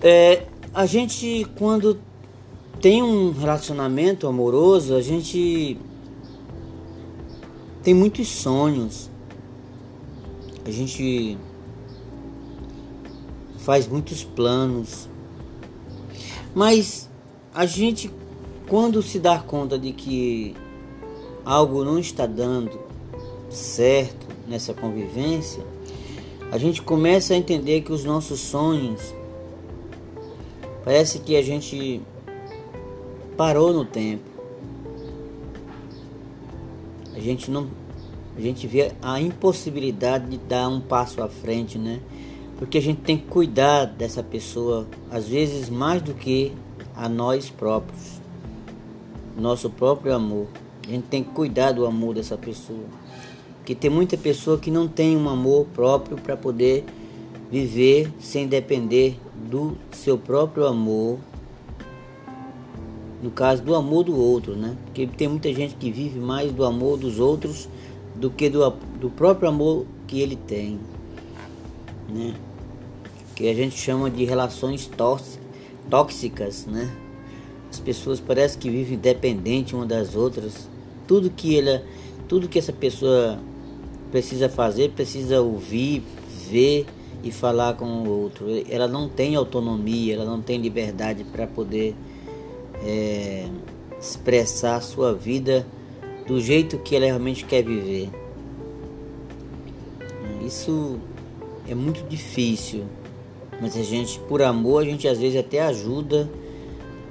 É 0.01 0.47
a 0.73 0.85
gente, 0.85 1.47
quando 1.57 1.99
tem 2.81 3.01
um 3.01 3.31
relacionamento 3.31 4.27
amoroso, 4.27 4.93
a 4.93 5.01
gente 5.01 5.77
tem 7.81 7.93
muitos 7.93 8.27
sonhos. 8.27 9.09
A 10.65 10.71
gente 10.71 11.37
faz 13.59 13.87
muitos 13.87 14.23
planos. 14.23 15.07
Mas 16.53 17.09
a 17.53 17.65
gente, 17.65 18.11
quando 18.67 19.01
se 19.01 19.19
dá 19.19 19.39
conta 19.39 19.79
de 19.79 19.93
que 19.93 20.55
algo 21.45 21.83
não 21.83 21.97
está 21.97 22.25
dando 22.25 22.79
certo 23.49 24.27
nessa 24.47 24.73
convivência, 24.73 25.63
a 26.51 26.57
gente 26.57 26.81
começa 26.81 27.33
a 27.33 27.37
entender 27.37 27.81
que 27.81 27.91
os 27.91 28.03
nossos 28.03 28.39
sonhos 28.39 29.13
parece 30.85 31.19
que 31.19 31.35
a 31.35 31.41
gente 31.41 32.01
parou 33.35 33.73
no 33.73 33.83
tempo. 33.83 34.23
A 37.13 37.19
gente 37.19 37.51
não 37.51 37.67
a 38.37 38.41
gente 38.41 38.67
vê 38.67 38.91
a 39.01 39.19
impossibilidade 39.19 40.29
de 40.29 40.37
dar 40.37 40.67
um 40.67 40.81
passo 40.81 41.23
à 41.23 41.27
frente, 41.27 41.77
né? 41.77 42.01
porque 42.57 42.77
a 42.77 42.81
gente 42.81 43.01
tem 43.01 43.17
que 43.17 43.25
cuidar 43.25 43.85
dessa 43.85 44.23
pessoa, 44.23 44.87
às 45.11 45.27
vezes 45.27 45.69
mais 45.69 46.01
do 46.01 46.13
que 46.13 46.53
a 46.95 47.09
nós 47.09 47.49
próprios, 47.49 48.21
nosso 49.37 49.69
próprio 49.69 50.13
amor. 50.13 50.47
A 50.87 50.91
gente 50.91 51.03
tem 51.03 51.23
que 51.23 51.31
cuidar 51.31 51.71
do 51.71 51.85
amor 51.85 52.15
dessa 52.15 52.37
pessoa, 52.37 52.85
porque 53.57 53.75
tem 53.75 53.89
muita 53.89 54.15
pessoa 54.15 54.57
que 54.57 54.71
não 54.71 54.87
tem 54.87 55.17
um 55.17 55.27
amor 55.27 55.65
próprio 55.73 56.17
para 56.17 56.37
poder 56.37 56.85
viver 57.51 58.11
sem 58.19 58.47
depender 58.47 59.19
do 59.49 59.77
seu 59.91 60.17
próprio 60.17 60.65
amor, 60.65 61.19
no 63.21 63.31
caso 63.31 63.61
do 63.63 63.75
amor 63.75 64.03
do 64.03 64.17
outro, 64.17 64.55
né? 64.55 64.75
Porque 64.85 65.07
tem 65.07 65.27
muita 65.27 65.53
gente 65.53 65.75
que 65.75 65.91
vive 65.91 66.19
mais 66.19 66.51
do 66.51 66.63
amor 66.63 66.97
dos 66.97 67.19
outros 67.19 67.67
do 68.15 68.29
que 68.29 68.49
do, 68.49 68.69
do 68.99 69.09
próprio 69.09 69.49
amor 69.49 69.85
que 70.07 70.19
ele 70.19 70.35
tem 70.35 70.79
né? 72.09 72.33
Que 73.35 73.49
a 73.49 73.53
gente 73.53 73.77
chama 73.77 74.09
de 74.09 74.23
relações 74.23 74.89
tóxicas, 75.89 76.65
né? 76.65 76.89
As 77.69 77.79
pessoas 77.79 78.19
parecem 78.19 78.59
que 78.59 78.69
vivem 78.69 78.97
dependente 78.97 79.75
uma 79.75 79.85
das 79.85 80.15
outras. 80.15 80.69
Tudo 81.07 81.29
que 81.29 81.59
ela, 81.59 81.83
tudo 82.27 82.47
que 82.47 82.57
essa 82.57 82.71
pessoa 82.71 83.37
precisa 84.11 84.47
fazer, 84.47 84.91
precisa 84.91 85.41
ouvir, 85.41 86.03
ver 86.49 86.85
e 87.23 87.31
falar 87.31 87.75
com 87.75 87.85
o 87.85 88.09
outro. 88.09 88.45
Ela 88.69 88.87
não 88.87 89.07
tem 89.07 89.35
autonomia, 89.35 90.15
ela 90.15 90.25
não 90.25 90.41
tem 90.41 90.59
liberdade 90.59 91.23
para 91.23 91.47
poder 91.47 91.95
é, 92.83 93.47
expressar 93.99 94.75
a 94.75 94.81
sua 94.81 95.13
vida 95.13 95.65
do 96.27 96.39
jeito 96.39 96.77
que 96.79 96.95
ela 96.95 97.05
realmente 97.05 97.45
quer 97.45 97.63
viver. 97.63 98.09
Isso 100.45 100.99
é 101.67 101.73
muito 101.73 102.07
difícil, 102.07 102.85
mas 103.59 103.75
a 103.75 103.81
gente, 103.81 104.19
por 104.21 104.41
amor, 104.41 104.83
a 104.83 104.85
gente 104.85 105.07
às 105.07 105.17
vezes 105.17 105.39
até 105.39 105.61
ajuda 105.61 106.29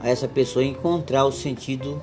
a 0.00 0.08
essa 0.08 0.28
pessoa 0.28 0.64
a 0.64 0.68
encontrar 0.68 1.24
o 1.24 1.32
sentido 1.32 2.00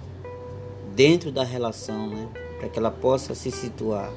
dentro 0.96 1.32
da 1.32 1.44
relação, 1.44 2.08
né? 2.08 2.28
Para 2.60 2.68
que 2.68 2.78
ela 2.78 2.92
possa 2.92 3.34
se 3.34 3.50
situar. 3.50 4.12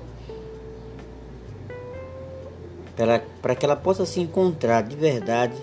Para 2.96 3.54
que 3.54 3.64
ela 3.64 3.76
possa 3.76 4.07
se 4.07 4.20
encontrar 4.20 4.83
de 4.83 4.94
verdade 4.94 5.54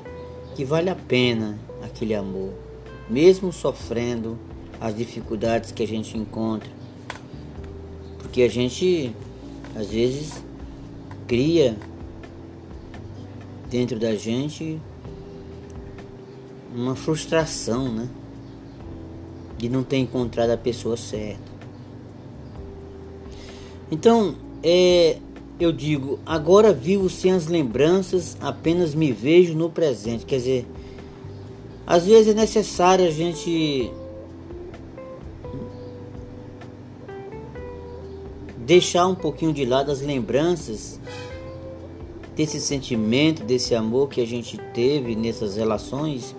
que 0.56 0.66
vale 0.66 0.90
a 0.90 0.96
pena 0.96 1.58
aquele 1.82 2.14
amor, 2.14 2.54
mesmo 3.10 3.54
sofrendo 3.54 4.38
as 4.80 4.96
dificuldades 4.96 5.72
que 5.72 5.84
a 5.84 5.88
gente 5.88 6.18
encontra. 6.18 6.70
Porque 8.20 8.42
a 8.42 8.50
gente 8.50 9.16
às 9.76 9.88
vezes 9.88 10.44
cria 11.28 11.78
dentro 13.70 13.98
da 13.98 14.14
gente 14.16 14.82
uma 16.76 16.96
frustração, 16.96 17.92
né? 17.94 18.10
De 19.58 19.70
não 19.70 19.84
ter 19.84 19.98
encontrado 19.98 20.50
a 20.50 20.58
pessoa 20.58 20.98
certa. 20.98 21.52
Então, 23.90 24.36
é, 24.64 25.18
eu 25.64 25.72
digo, 25.72 26.20
agora 26.26 26.74
vivo 26.74 27.10
sem 27.10 27.32
as 27.32 27.48
lembranças, 27.48 28.38
apenas 28.42 28.96
me 28.96 29.12
vejo 29.12 29.54
no 29.56 29.70
presente. 29.70 30.26
Quer 30.26 30.38
dizer, 30.38 30.68
às 31.86 32.06
vezes 32.06 32.30
é 32.30 32.34
necessário 32.34 33.06
a 33.06 33.12
gente 33.12 33.92
deixar 38.58 39.08
um 39.08 39.16
pouquinho 39.16 39.54
de 39.54 39.66
lado 39.66 39.92
as 39.92 40.02
lembranças 40.02 41.00
desse 42.36 42.60
sentimento, 42.60 43.44
desse 43.44 43.76
amor 43.76 44.10
que 44.10 44.22
a 44.22 44.26
gente 44.26 44.58
teve 44.74 45.16
nessas 45.16 45.58
relações 45.58 46.36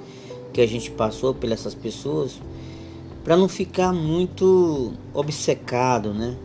que 0.52 0.60
a 0.60 0.66
gente 0.66 0.90
passou 0.90 1.34
pelas 1.34 1.60
essas 1.60 1.74
pessoas, 1.74 2.40
para 3.24 3.36
não 3.36 3.48
ficar 3.48 3.92
muito 3.92 4.92
obcecado, 5.14 6.12
né? 6.12 6.36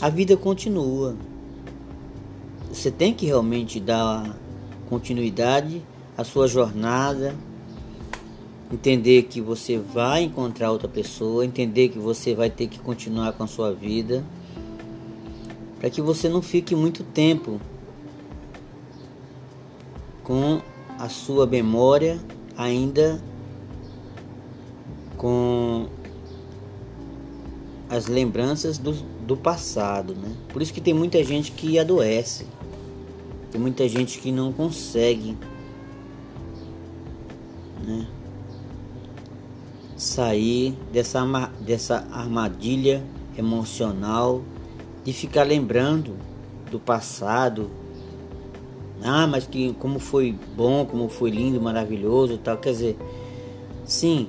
A 0.00 0.08
vida 0.08 0.36
continua. 0.36 1.16
Você 2.72 2.90
tem 2.90 3.12
que 3.12 3.26
realmente 3.26 3.78
dar 3.78 4.34
continuidade 4.88 5.82
à 6.16 6.24
sua 6.24 6.48
jornada, 6.48 7.34
entender 8.72 9.24
que 9.24 9.42
você 9.42 9.76
vai 9.76 10.22
encontrar 10.22 10.72
outra 10.72 10.88
pessoa, 10.88 11.44
entender 11.44 11.90
que 11.90 11.98
você 11.98 12.34
vai 12.34 12.48
ter 12.48 12.68
que 12.68 12.78
continuar 12.78 13.34
com 13.34 13.44
a 13.44 13.46
sua 13.46 13.74
vida, 13.74 14.24
para 15.78 15.90
que 15.90 16.00
você 16.00 16.30
não 16.30 16.40
fique 16.40 16.74
muito 16.74 17.04
tempo 17.04 17.60
com 20.24 20.62
a 20.98 21.10
sua 21.10 21.46
memória 21.46 22.18
ainda 22.56 23.22
com 25.18 25.88
as 27.90 28.06
lembranças 28.06 28.78
do, 28.78 28.92
do 28.92 29.36
passado, 29.36 30.14
né? 30.14 30.34
Por 30.48 30.62
isso 30.62 30.72
que 30.72 30.80
tem 30.80 30.94
muita 30.94 31.22
gente 31.22 31.52
que 31.52 31.78
adoece, 31.78 32.46
tem 33.52 33.60
muita 33.60 33.86
gente 33.86 34.18
que 34.18 34.32
não 34.32 34.50
consegue, 34.50 35.36
né? 37.86 38.06
Sair 39.94 40.74
dessa, 40.90 41.22
dessa 41.60 42.08
armadilha 42.10 43.04
emocional 43.36 44.42
de 45.04 45.12
ficar 45.12 45.42
lembrando 45.42 46.16
do 46.70 46.80
passado. 46.80 47.70
Ah, 49.04 49.26
mas 49.26 49.46
que 49.46 49.74
como 49.74 49.98
foi 49.98 50.34
bom, 50.56 50.86
como 50.86 51.10
foi 51.10 51.30
lindo, 51.30 51.60
maravilhoso, 51.60 52.38
tal. 52.38 52.56
Quer 52.56 52.70
dizer, 52.70 52.96
sim, 53.84 54.28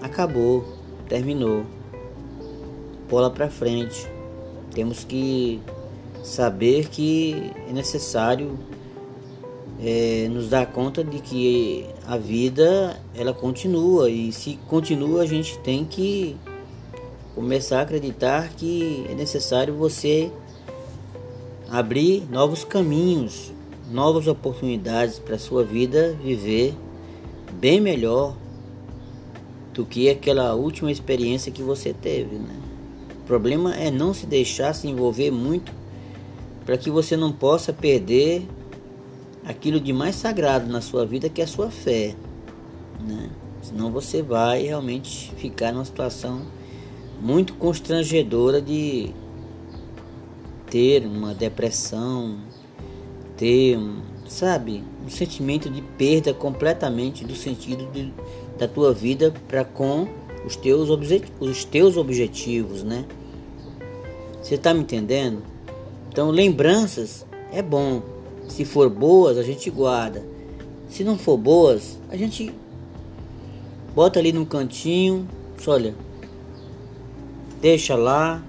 acabou, 0.00 0.64
terminou. 1.08 1.64
Bola 3.08 3.30
para 3.30 3.50
frente. 3.50 4.08
Temos 4.72 5.02
que 5.02 5.60
saber 6.22 6.88
que 6.88 7.52
é 7.68 7.72
necessário 7.72 8.58
é, 9.82 10.28
nos 10.30 10.48
dar 10.48 10.66
conta 10.66 11.02
de 11.02 11.20
que 11.20 11.86
a 12.06 12.16
vida 12.16 13.00
ela 13.14 13.32
continua 13.32 14.10
e 14.10 14.30
se 14.32 14.58
continua 14.68 15.22
a 15.22 15.26
gente 15.26 15.58
tem 15.60 15.84
que 15.84 16.36
começar 17.34 17.78
a 17.78 17.82
acreditar 17.82 18.50
que 18.50 19.06
é 19.08 19.14
necessário 19.14 19.74
você 19.74 20.30
abrir 21.70 22.24
novos 22.30 22.64
caminhos, 22.64 23.52
novas 23.90 24.26
oportunidades 24.26 25.18
para 25.18 25.38
sua 25.38 25.64
vida 25.64 26.18
viver 26.22 26.74
bem 27.52 27.80
melhor 27.80 28.36
do 29.72 29.86
que 29.86 30.10
aquela 30.10 30.54
última 30.54 30.90
experiência 30.90 31.52
que 31.52 31.62
você 31.62 31.92
teve. 31.92 32.36
Né? 32.36 32.56
O 33.22 33.26
problema 33.26 33.74
é 33.74 33.90
não 33.90 34.12
se 34.12 34.26
deixar 34.26 34.74
se 34.74 34.88
envolver 34.88 35.30
muito 35.30 35.79
para 36.64 36.76
que 36.76 36.90
você 36.90 37.16
não 37.16 37.32
possa 37.32 37.72
perder 37.72 38.46
aquilo 39.44 39.80
de 39.80 39.92
mais 39.92 40.16
sagrado 40.16 40.70
na 40.70 40.80
sua 40.80 41.04
vida 41.06 41.28
que 41.28 41.40
é 41.40 41.44
a 41.44 41.48
sua 41.48 41.70
fé. 41.70 42.14
Né? 43.00 43.30
Senão 43.62 43.90
você 43.90 44.22
vai 44.22 44.62
realmente 44.62 45.32
ficar 45.36 45.72
numa 45.72 45.84
situação 45.84 46.42
muito 47.20 47.54
constrangedora 47.54 48.60
de 48.60 49.10
ter 50.70 51.04
uma 51.04 51.34
depressão, 51.34 52.38
ter, 53.36 53.78
sabe, 54.26 54.82
um 55.04 55.10
sentimento 55.10 55.68
de 55.68 55.82
perda 55.82 56.32
completamente 56.32 57.24
do 57.24 57.34
sentido 57.34 57.90
de, 57.92 58.12
da 58.58 58.68
tua 58.68 58.94
vida 58.94 59.34
para 59.48 59.64
com 59.64 60.08
os 60.46 60.56
teus, 60.56 60.88
os 61.40 61.64
teus 61.64 61.96
objetivos, 61.96 62.82
né? 62.82 63.04
Você 64.40 64.54
está 64.54 64.72
me 64.72 64.80
entendendo? 64.80 65.42
Então, 66.10 66.28
lembranças 66.30 67.24
é 67.52 67.62
bom. 67.62 68.02
Se 68.48 68.64
for 68.64 68.90
boas, 68.90 69.38
a 69.38 69.44
gente 69.44 69.70
guarda. 69.70 70.24
Se 70.88 71.04
não 71.04 71.16
for 71.16 71.36
boas, 71.36 72.00
a 72.10 72.16
gente 72.16 72.52
bota 73.94 74.18
ali 74.18 74.32
no 74.32 74.44
cantinho. 74.44 75.28
Olha, 75.64 75.94
deixa 77.60 77.94
lá, 77.94 78.42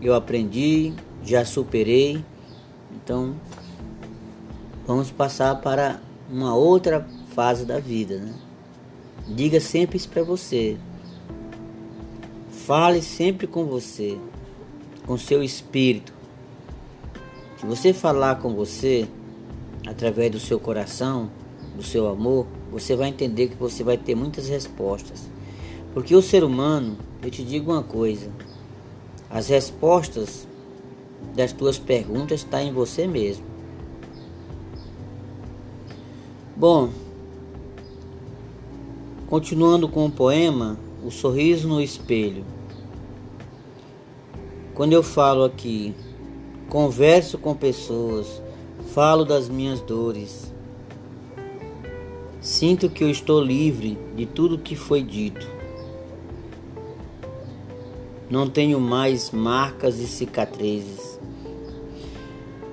eu 0.00 0.14
aprendi, 0.14 0.94
já 1.22 1.44
superei. 1.44 2.24
Então, 2.90 3.34
vamos 4.86 5.10
passar 5.10 5.60
para 5.60 6.00
uma 6.30 6.56
outra 6.56 7.06
fase 7.34 7.66
da 7.66 7.78
vida, 7.78 8.16
né? 8.18 8.32
Diga 9.28 9.60
sempre 9.60 9.98
isso 9.98 10.08
para 10.08 10.22
você. 10.22 10.78
Fale 12.64 13.02
sempre 13.02 13.46
com 13.46 13.66
você, 13.66 14.16
com 15.06 15.18
seu 15.18 15.42
espírito. 15.42 16.19
Se 17.60 17.66
você 17.66 17.92
falar 17.92 18.36
com 18.36 18.54
você 18.54 19.06
através 19.86 20.30
do 20.30 20.40
seu 20.40 20.58
coração, 20.58 21.30
do 21.76 21.82
seu 21.82 22.08
amor, 22.08 22.46
você 22.72 22.96
vai 22.96 23.10
entender 23.10 23.48
que 23.48 23.54
você 23.54 23.84
vai 23.84 23.98
ter 23.98 24.14
muitas 24.14 24.48
respostas. 24.48 25.28
Porque 25.92 26.16
o 26.16 26.22
ser 26.22 26.42
humano, 26.42 26.96
eu 27.22 27.30
te 27.30 27.44
digo 27.44 27.70
uma 27.70 27.82
coisa, 27.82 28.30
as 29.28 29.48
respostas 29.48 30.48
das 31.36 31.52
tuas 31.52 31.78
perguntas 31.78 32.40
estão 32.40 32.60
tá 32.60 32.62
em 32.62 32.72
você 32.72 33.06
mesmo. 33.06 33.44
Bom, 36.56 36.88
continuando 39.28 39.86
com 39.86 40.06
o 40.06 40.10
poema, 40.10 40.78
o 41.04 41.10
sorriso 41.10 41.68
no 41.68 41.78
espelho. 41.78 42.42
Quando 44.72 44.94
eu 44.94 45.02
falo 45.02 45.44
aqui, 45.44 45.94
converso 46.70 47.36
com 47.36 47.54
pessoas, 47.54 48.40
falo 48.94 49.26
das 49.26 49.50
minhas 49.50 49.82
dores, 49.82 50.50
sinto 52.40 52.88
que 52.88 53.04
eu 53.04 53.10
estou 53.10 53.42
livre 53.42 53.98
de 54.16 54.24
tudo 54.24 54.56
que 54.56 54.74
foi 54.74 55.02
dito 55.02 55.60
não 58.30 58.48
tenho 58.48 58.78
mais 58.78 59.32
marcas 59.32 59.98
e 59.98 60.06
cicatrizes. 60.06 61.18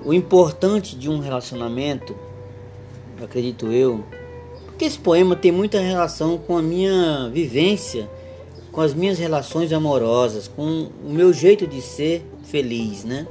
O 0.04 0.14
importante 0.14 0.96
de 0.96 1.10
um 1.10 1.18
relacionamento, 1.18 2.14
acredito 3.22 3.66
eu, 3.72 4.04
porque 4.66 4.84
esse 4.84 4.98
poema 4.98 5.34
tem 5.34 5.50
muita 5.50 5.80
relação 5.80 6.38
com 6.38 6.56
a 6.56 6.62
minha 6.62 7.28
vivência, 7.30 8.08
com 8.70 8.80
as 8.80 8.94
minhas 8.94 9.18
relações 9.18 9.72
amorosas, 9.72 10.46
com 10.46 10.88
o 11.04 11.10
meu 11.10 11.32
jeito 11.32 11.66
de 11.66 11.82
ser 11.82 12.24
feliz, 12.44 13.02
né? 13.02 13.26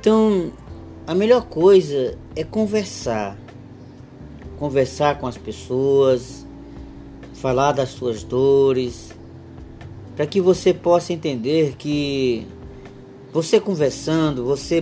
Então, 0.00 0.52
a 1.08 1.14
melhor 1.14 1.46
coisa 1.46 2.16
é 2.36 2.44
conversar. 2.44 3.36
Conversar 4.56 5.18
com 5.18 5.26
as 5.26 5.36
pessoas, 5.36 6.46
falar 7.34 7.72
das 7.72 7.88
suas 7.88 8.22
dores, 8.22 9.10
para 10.14 10.24
que 10.24 10.40
você 10.40 10.72
possa 10.72 11.12
entender 11.12 11.74
que 11.76 12.46
você 13.32 13.60
conversando, 13.60 14.44
você 14.44 14.80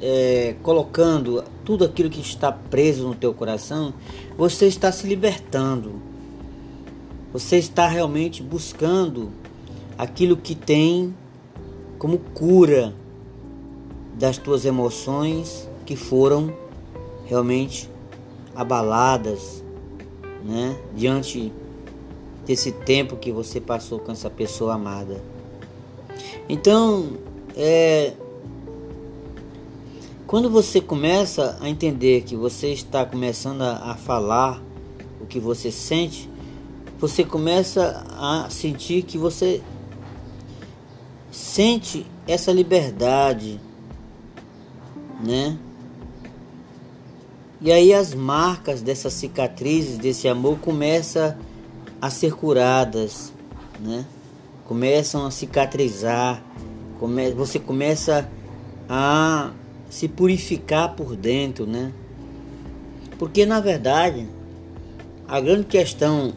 é, 0.00 0.54
colocando 0.62 1.42
tudo 1.64 1.84
aquilo 1.84 2.08
que 2.08 2.20
está 2.20 2.52
preso 2.52 3.08
no 3.08 3.16
teu 3.16 3.34
coração, 3.34 3.92
você 4.38 4.66
está 4.66 4.92
se 4.92 5.08
libertando. 5.08 6.00
Você 7.32 7.56
está 7.56 7.88
realmente 7.88 8.44
buscando 8.44 9.32
aquilo 9.98 10.36
que 10.36 10.54
tem 10.54 11.14
como 11.98 12.18
cura 12.18 12.94
das 14.22 14.38
tuas 14.38 14.64
emoções 14.64 15.68
que 15.84 15.96
foram 15.96 16.54
realmente 17.24 17.90
abaladas, 18.54 19.64
né, 20.44 20.78
diante 20.94 21.52
desse 22.46 22.70
tempo 22.70 23.16
que 23.16 23.32
você 23.32 23.60
passou 23.60 23.98
com 23.98 24.12
essa 24.12 24.30
pessoa 24.30 24.74
amada. 24.74 25.20
Então, 26.48 27.14
é, 27.56 28.12
quando 30.24 30.48
você 30.48 30.80
começa 30.80 31.58
a 31.60 31.68
entender 31.68 32.22
que 32.22 32.36
você 32.36 32.68
está 32.68 33.04
começando 33.04 33.62
a, 33.62 33.90
a 33.90 33.96
falar 33.96 34.62
o 35.20 35.26
que 35.26 35.40
você 35.40 35.72
sente, 35.72 36.30
você 36.96 37.24
começa 37.24 38.06
a 38.16 38.48
sentir 38.48 39.02
que 39.02 39.18
você 39.18 39.60
sente 41.32 42.06
essa 42.24 42.52
liberdade, 42.52 43.60
né? 45.22 45.56
E 47.60 47.70
aí 47.70 47.94
as 47.94 48.12
marcas 48.12 48.82
dessas 48.82 49.12
cicatrizes, 49.12 49.96
desse 49.96 50.26
amor 50.26 50.58
começa 50.58 51.38
a 52.00 52.10
ser 52.10 52.34
curadas, 52.34 53.32
né? 53.78 54.04
Começam 54.66 55.24
a 55.24 55.30
cicatrizar, 55.30 56.42
come, 56.98 57.30
você 57.32 57.60
começa 57.60 58.28
a 58.88 59.52
se 59.88 60.08
purificar 60.08 60.96
por 60.96 61.14
dentro, 61.14 61.64
né? 61.64 61.92
Porque 63.16 63.46
na 63.46 63.60
verdade, 63.60 64.26
a 65.28 65.40
grande 65.40 65.66
questão 65.66 66.32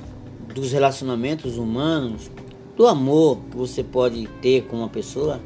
dos 0.53 0.71
relacionamentos 0.71 1.57
humanos, 1.57 2.29
do 2.77 2.85
amor 2.85 3.39
que 3.49 3.57
você 3.57 3.83
pode 3.83 4.27
ter 4.41 4.65
com 4.65 4.77
uma 4.77 4.89
pessoa, 4.89 5.41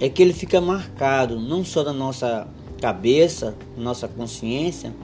é 0.00 0.08
que 0.08 0.22
ele 0.22 0.32
fica 0.32 0.60
marcado 0.60 1.40
não 1.40 1.64
só 1.64 1.82
na 1.82 1.92
nossa 1.92 2.48
cabeça, 2.80 3.54
na 3.76 3.84
nossa 3.84 4.06
consciência, 4.06 4.94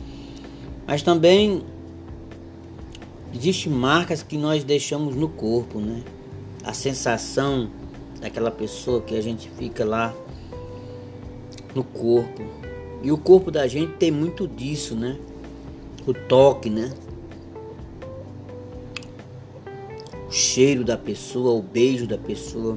mas 0.87 1.03
também 1.03 1.63
Existem 3.35 3.73
marcas 3.73 4.23
que 4.23 4.39
nós 4.39 4.63
deixamos 4.63 5.17
no 5.17 5.29
corpo, 5.29 5.81
né? 5.81 6.05
A 6.63 6.73
sensação 6.73 7.69
daquela 8.21 8.51
pessoa 8.51 9.03
que 9.03 9.17
a 9.17 9.21
gente 9.21 9.51
fica 9.59 9.85
lá 9.85 10.15
no 11.75 11.83
corpo. 11.83 12.43
E 13.03 13.11
o 13.11 13.19
corpo 13.19 13.51
da 13.51 13.67
gente 13.67 13.95
tem 13.95 14.13
muito 14.13 14.47
disso, 14.47 14.95
né? 14.95 15.19
O 16.07 16.15
toque, 16.15 16.71
né? 16.71 16.93
cheiro 20.31 20.83
da 20.85 20.97
pessoa, 20.97 21.53
o 21.53 21.63
beijo 21.63 22.09
da 22.09 22.19
pessoa, 22.19 22.77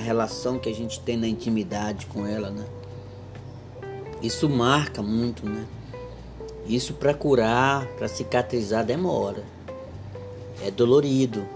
a 0.00 0.02
relação 0.02 0.58
que 0.58 0.68
a 0.68 0.74
gente 0.74 0.98
tem 1.00 1.16
na 1.16 1.28
intimidade 1.28 2.06
com 2.06 2.26
ela, 2.26 2.50
né? 2.50 2.64
Isso 4.22 4.48
marca 4.48 5.02
muito, 5.02 5.46
né? 5.46 5.66
Isso 6.66 6.94
para 6.94 7.12
curar, 7.12 7.86
para 7.98 8.08
cicatrizar 8.08 8.84
demora. 8.84 9.44
É 10.64 10.70
dolorido. 10.70 11.46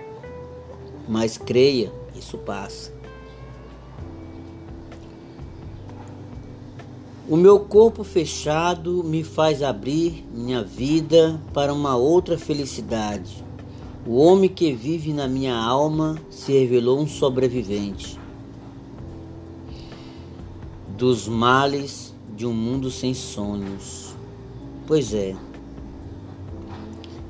Mas 1.09 1.39
creia, 1.39 1.91
isso 2.15 2.37
passa. 2.39 2.93
O 7.27 7.37
meu 7.37 7.61
corpo 7.61 8.05
fechado 8.05 9.03
me 9.03 9.25
faz 9.25 9.63
abrir 9.63 10.27
minha 10.31 10.63
vida 10.63 11.41
para 11.55 11.73
uma 11.73 11.97
outra 11.97 12.37
felicidade. 12.37 13.43
O 14.07 14.17
homem 14.17 14.51
que 14.51 14.75
vive 14.75 15.15
na 15.15 15.27
minha 15.27 15.57
alma 15.57 16.19
se 16.29 16.53
revelou 16.53 17.01
um 17.01 17.07
sobrevivente 17.07 18.23
dos 20.97 21.27
males 21.27 22.15
de 22.37 22.47
um 22.47 22.53
mundo 22.53 22.91
sem 22.91 23.15
sonhos. 23.15 24.15
Pois 24.87 25.13
é. 25.15 25.35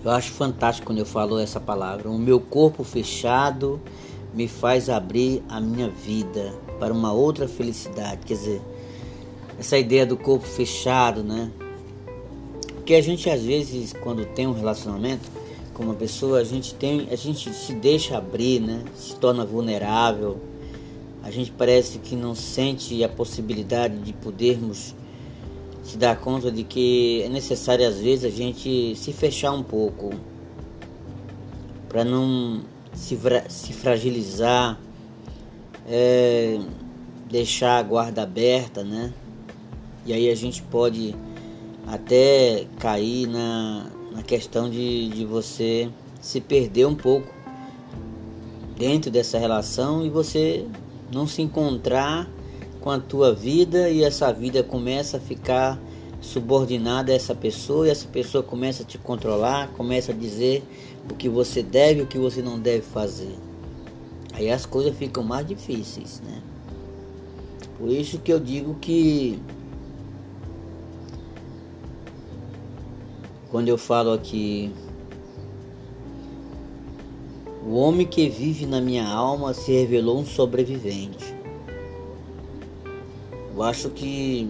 Eu 0.05 0.11
acho 0.11 0.33
fantástico 0.33 0.87
quando 0.87 0.98
eu 0.98 1.07
falo 1.07 1.38
essa 1.38 1.59
palavra. 1.59 2.11
O 2.11 2.18
meu 2.18 2.38
corpo 2.38 2.85
fechado 2.85 3.81
me 4.35 4.46
faz 4.46 4.90
abrir 4.90 5.42
a 5.48 5.61
minha 5.61 5.88
vida 5.88 6.53
para 6.79 6.92
uma 6.92 7.12
outra 7.12 7.48
felicidade. 7.48 8.27
Quer 8.27 8.35
dizer, 8.35 8.62
essa 9.59 9.79
ideia 9.79 10.05
do 10.05 10.16
corpo 10.16 10.46
fechado, 10.46 11.22
né? 11.22 11.50
Porque 12.74 12.94
a 12.94 13.03
gente 13.03 13.31
às 13.31 13.42
vezes 13.42 13.94
quando 13.94 14.27
tem 14.27 14.46
um 14.46 14.53
relacionamento 14.53 15.31
com 15.72 15.85
uma 15.85 15.94
pessoa, 15.94 16.38
a 16.38 16.44
gente 16.44 16.74
tem, 16.74 17.09
a 17.11 17.16
gente 17.16 17.53
se 17.55 17.72
deixa 17.72 18.18
abrir, 18.18 18.61
né? 18.61 18.85
Se 18.94 19.16
torna 19.16 19.44
vulnerável. 19.44 20.38
A 21.24 21.30
gente 21.30 21.50
parece 21.50 21.98
que 22.00 22.14
não 22.14 22.34
sente 22.34 23.02
a 23.02 23.08
possibilidade 23.08 23.96
de 24.00 24.12
podermos 24.12 24.94
se 25.82 25.96
dar 25.96 26.20
conta 26.20 26.52
de 26.52 26.62
que 26.64 27.22
é 27.22 27.30
necessário 27.30 27.88
às 27.88 27.98
vezes 27.98 28.26
a 28.26 28.30
gente 28.30 28.94
se 28.94 29.10
fechar 29.10 29.52
um 29.52 29.62
pouco 29.62 30.10
para 31.88 32.04
não 32.04 32.60
se, 32.92 33.18
se 33.48 33.72
fragilizar, 33.72 34.78
é, 35.88 36.60
deixar 37.30 37.78
a 37.78 37.82
guarda 37.82 38.22
aberta, 38.22 38.84
né? 38.84 39.10
E 40.04 40.12
aí 40.12 40.28
a 40.28 40.34
gente 40.34 40.62
pode 40.62 41.16
até 41.87 42.66
cair 42.78 43.26
na, 43.28 43.87
na 44.12 44.22
questão 44.22 44.68
de, 44.68 45.08
de 45.08 45.24
você 45.24 45.88
se 46.20 46.38
perder 46.38 46.87
um 46.87 46.94
pouco 46.94 47.32
dentro 48.76 49.10
dessa 49.10 49.38
relação 49.38 50.04
e 50.04 50.10
você 50.10 50.66
não 51.14 51.27
se 51.27 51.40
encontrar 51.40 52.29
com 52.81 52.90
a 52.90 52.98
tua 52.98 53.33
vida 53.33 53.88
e 53.88 54.03
essa 54.03 54.31
vida 54.33 54.62
começa 54.62 55.16
a 55.16 55.20
ficar 55.20 55.79
subordinada 56.20 57.12
a 57.12 57.14
essa 57.14 57.35
pessoa 57.35 57.87
e 57.87 57.90
essa 57.90 58.09
pessoa 58.09 58.42
começa 58.42 58.83
a 58.83 58.87
te 58.87 58.98
controlar, 58.98 59.68
começa 59.68 60.12
a 60.12 60.14
dizer 60.14 60.62
o 61.11 61.14
que 61.14 61.29
você 61.29 61.62
deve 61.62 62.00
e 62.00 62.03
o 62.03 62.07
que 62.07 62.18
você 62.18 62.42
não 62.42 62.59
deve 62.59 62.83
fazer. 62.83 63.35
Aí 64.33 64.50
as 64.50 64.66
coisas 64.66 64.96
ficam 64.96 65.22
mais 65.22 65.46
difíceis, 65.46 66.20
né? 66.24 66.42
Por 67.79 67.90
isso 67.90 68.18
que 68.18 68.33
eu 68.33 68.40
digo 68.40 68.74
que 68.81 69.38
quando 73.50 73.68
eu 73.68 73.79
falo 73.79 74.12
aqui 74.12 74.72
o 77.64 77.77
homem 77.77 78.07
que 78.07 78.29
vive 78.29 78.66
na 78.66 78.81
minha 78.81 79.07
alma 79.09 79.55
se 79.55 79.72
revelou 79.72 80.18
um 80.18 80.27
sobrevivente. 80.27 81.35
Eu 83.55 83.62
acho 83.62 83.88
que 83.88 84.48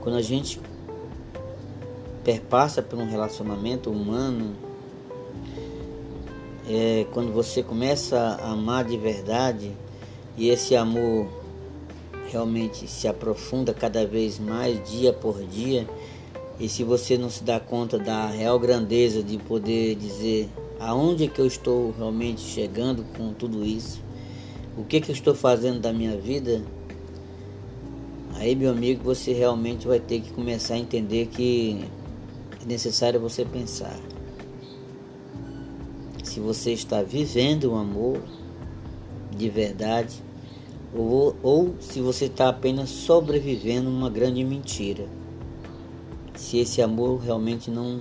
quando 0.00 0.16
a 0.16 0.22
gente 0.22 0.58
perpassa 2.24 2.80
por 2.80 2.98
um 2.98 3.10
relacionamento 3.10 3.90
humano, 3.90 4.54
é 6.66 7.06
quando 7.12 7.30
você 7.32 7.62
começa 7.62 8.18
a 8.40 8.52
amar 8.52 8.84
de 8.84 8.96
verdade 8.96 9.72
e 10.38 10.48
esse 10.48 10.74
amor 10.74 11.26
realmente 12.30 12.88
se 12.88 13.06
aprofunda 13.06 13.74
cada 13.74 14.06
vez 14.06 14.38
mais 14.38 14.82
dia 14.88 15.12
por 15.12 15.44
dia, 15.44 15.86
e 16.58 16.68
se 16.68 16.82
você 16.82 17.18
não 17.18 17.28
se 17.28 17.44
dá 17.44 17.60
conta 17.60 17.98
da 17.98 18.26
real 18.28 18.58
grandeza 18.58 19.22
de 19.22 19.36
poder 19.36 19.96
dizer 19.96 20.48
aonde 20.82 21.24
é 21.24 21.28
que 21.28 21.40
eu 21.40 21.46
estou 21.46 21.94
realmente 21.96 22.40
chegando 22.40 23.04
com 23.16 23.32
tudo 23.32 23.64
isso, 23.64 24.00
o 24.76 24.82
que, 24.82 25.00
que 25.00 25.10
eu 25.10 25.14
estou 25.14 25.32
fazendo 25.32 25.78
da 25.78 25.92
minha 25.92 26.16
vida, 26.16 26.60
aí 28.34 28.56
meu 28.56 28.72
amigo, 28.72 29.04
você 29.04 29.32
realmente 29.32 29.86
vai 29.86 30.00
ter 30.00 30.20
que 30.20 30.32
começar 30.32 30.74
a 30.74 30.78
entender 30.78 31.26
que 31.26 31.84
é 32.60 32.66
necessário 32.66 33.20
você 33.20 33.44
pensar. 33.44 33.96
Se 36.24 36.40
você 36.40 36.72
está 36.72 37.00
vivendo 37.00 37.72
um 37.72 37.76
amor 37.76 38.20
de 39.36 39.48
verdade, 39.48 40.16
ou, 40.92 41.36
ou 41.44 41.74
se 41.80 42.00
você 42.00 42.24
está 42.24 42.48
apenas 42.48 42.90
sobrevivendo 42.90 43.88
uma 43.88 44.10
grande 44.10 44.42
mentira. 44.42 45.06
Se 46.34 46.58
esse 46.58 46.82
amor 46.82 47.20
realmente 47.20 47.70
não 47.70 48.00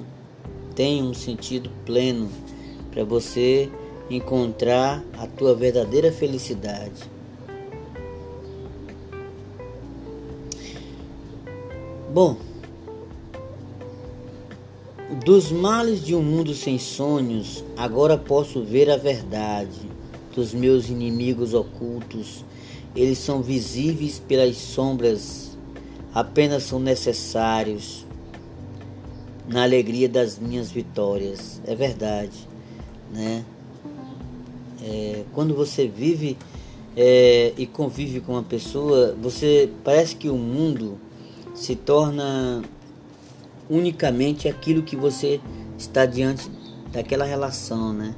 tem 0.73 1.03
um 1.03 1.13
sentido 1.13 1.69
pleno 1.85 2.29
para 2.91 3.03
você 3.03 3.69
encontrar 4.09 5.03
a 5.17 5.25
tua 5.25 5.55
verdadeira 5.55 6.11
felicidade. 6.11 7.09
Bom, 12.13 12.35
dos 15.23 15.51
males 15.51 16.03
de 16.03 16.13
um 16.13 16.21
mundo 16.21 16.53
sem 16.53 16.77
sonhos, 16.77 17.63
agora 17.77 18.17
posso 18.17 18.63
ver 18.63 18.89
a 18.89 18.97
verdade 18.97 19.89
dos 20.35 20.53
meus 20.53 20.89
inimigos 20.89 21.53
ocultos. 21.53 22.43
Eles 22.93 23.17
são 23.17 23.41
visíveis 23.41 24.19
pelas 24.19 24.57
sombras, 24.57 25.57
apenas 26.13 26.63
são 26.63 26.79
necessários 26.79 28.05
na 29.47 29.63
alegria 29.63 30.09
das 30.09 30.37
minhas 30.37 30.69
vitórias. 30.69 31.61
É 31.65 31.75
verdade, 31.75 32.47
né? 33.13 33.43
É, 34.83 35.23
quando 35.33 35.53
você 35.53 35.87
vive 35.87 36.37
é, 36.95 37.53
e 37.57 37.65
convive 37.65 38.19
com 38.19 38.33
uma 38.33 38.43
pessoa, 38.43 39.15
você 39.21 39.69
parece 39.83 40.15
que 40.15 40.29
o 40.29 40.37
mundo 40.37 40.97
se 41.53 41.75
torna 41.75 42.63
unicamente 43.69 44.47
aquilo 44.47 44.83
que 44.83 44.95
você 44.95 45.39
está 45.77 46.05
diante 46.05 46.49
daquela 46.91 47.25
relação, 47.25 47.93
né? 47.93 48.15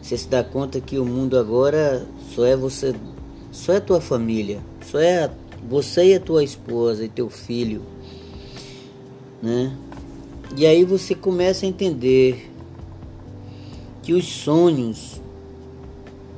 Você 0.00 0.16
se 0.16 0.28
dá 0.28 0.44
conta 0.44 0.80
que 0.80 0.98
o 0.98 1.04
mundo 1.04 1.38
agora 1.38 2.06
só 2.34 2.44
é 2.44 2.56
você, 2.56 2.94
só 3.50 3.72
é 3.72 3.80
tua 3.80 4.00
família, 4.00 4.60
só 4.86 4.98
é 4.98 5.30
você 5.68 6.12
e 6.12 6.14
a 6.14 6.20
tua 6.20 6.44
esposa 6.44 7.04
e 7.04 7.08
teu 7.08 7.28
filho, 7.30 7.82
né? 9.42 9.74
E 10.56 10.66
aí 10.66 10.84
você 10.84 11.14
começa 11.14 11.66
a 11.66 11.68
entender 11.68 12.53
que 14.04 14.12
os 14.12 14.26
sonhos 14.26 15.18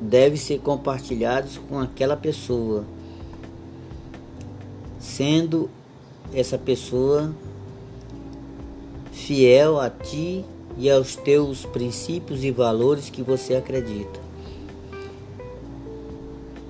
devem 0.01 0.39
ser 0.39 0.61
compartilhados 0.61 1.59
com 1.59 1.81
aquela 1.81 2.17
pessoa, 2.17 2.85
sendo 5.01 5.69
essa 6.33 6.57
pessoa 6.57 7.35
fiel 9.11 9.81
a 9.81 9.91
ti 9.91 10.45
e 10.79 10.89
aos 10.89 11.17
teus 11.17 11.65
princípios 11.65 12.45
e 12.45 12.53
valores 12.53 13.11
que 13.11 13.23
você 13.23 13.57
acredita. 13.57 14.21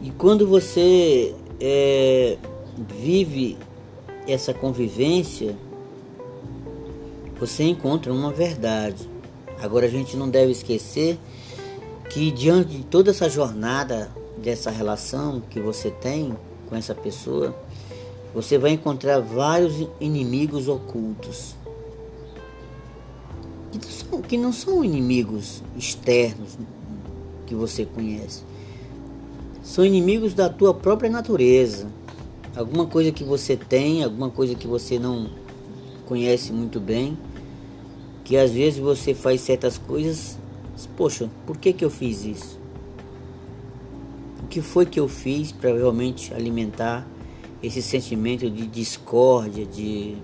E 0.03 0.11
quando 0.13 0.47
você 0.47 1.35
é, 1.61 2.39
vive 2.99 3.59
essa 4.27 4.55
convivência, 4.55 5.57
você 7.39 7.65
encontra 7.65 8.11
uma 8.13 8.33
verdade. 8.33 9.16
Agora 9.61 9.87
a 9.87 9.89
gente 9.89 10.17
não 10.17 10.29
deve 10.29 10.53
esquecer 10.53 11.19
que 12.11 12.31
diante 12.31 12.77
de 12.77 12.85
toda 12.85 13.11
essa 13.11 13.29
jornada 13.29 14.11
dessa 14.39 14.71
relação 14.71 15.43
que 15.51 15.61
você 15.61 15.91
tem 15.91 16.37
com 16.69 16.77
essa 16.77 16.95
pessoa, 16.95 17.55
você 18.35 18.59
vai 18.59 18.73
encontrar 18.73 19.21
vários 19.21 19.89
inimigos 20.01 20.69
ocultos. 20.69 21.55
Que 23.73 23.79
não 23.79 23.91
são, 23.91 24.23
que 24.23 24.37
não 24.37 24.53
são 24.53 24.85
inimigos 24.85 25.63
externos 25.77 26.59
que 27.47 27.55
você 27.55 27.87
conhece. 27.87 28.43
São 29.63 29.85
inimigos 29.85 30.35
da 30.35 30.49
tua 30.49 30.75
própria 30.75 31.11
natureza. 31.11 31.89
Alguma 32.55 32.87
coisa 32.87 33.11
que 33.11 33.25
você 33.25 33.57
tem, 33.57 34.03
alguma 34.03 34.31
coisa 34.31 34.55
que 34.55 34.67
você 34.67 34.99
não 34.99 35.29
conhece 36.07 36.53
muito 36.53 36.81
bem, 36.81 37.19
que 38.27 38.37
às 38.37 38.51
vezes 38.51 38.79
você 38.79 39.15
faz 39.15 39.41
certas 39.41 39.79
coisas 39.79 40.37
Poxa, 40.97 41.31
por 41.47 41.57
que, 41.57 41.73
que 41.73 41.85
eu 41.85 41.91
fiz 41.91 42.25
isso? 42.25 42.59
O 44.43 44.47
que 44.47 44.61
foi 44.61 44.85
que 44.85 45.01
eu 45.01 45.09
fiz 45.09 45.51
para 45.51 45.73
realmente 45.73 46.35
alimentar 46.35 47.07
esse 47.63 47.81
sentimento 47.81 48.51
de 48.51 48.67
discórdia, 48.67 49.65
de, 49.65 50.17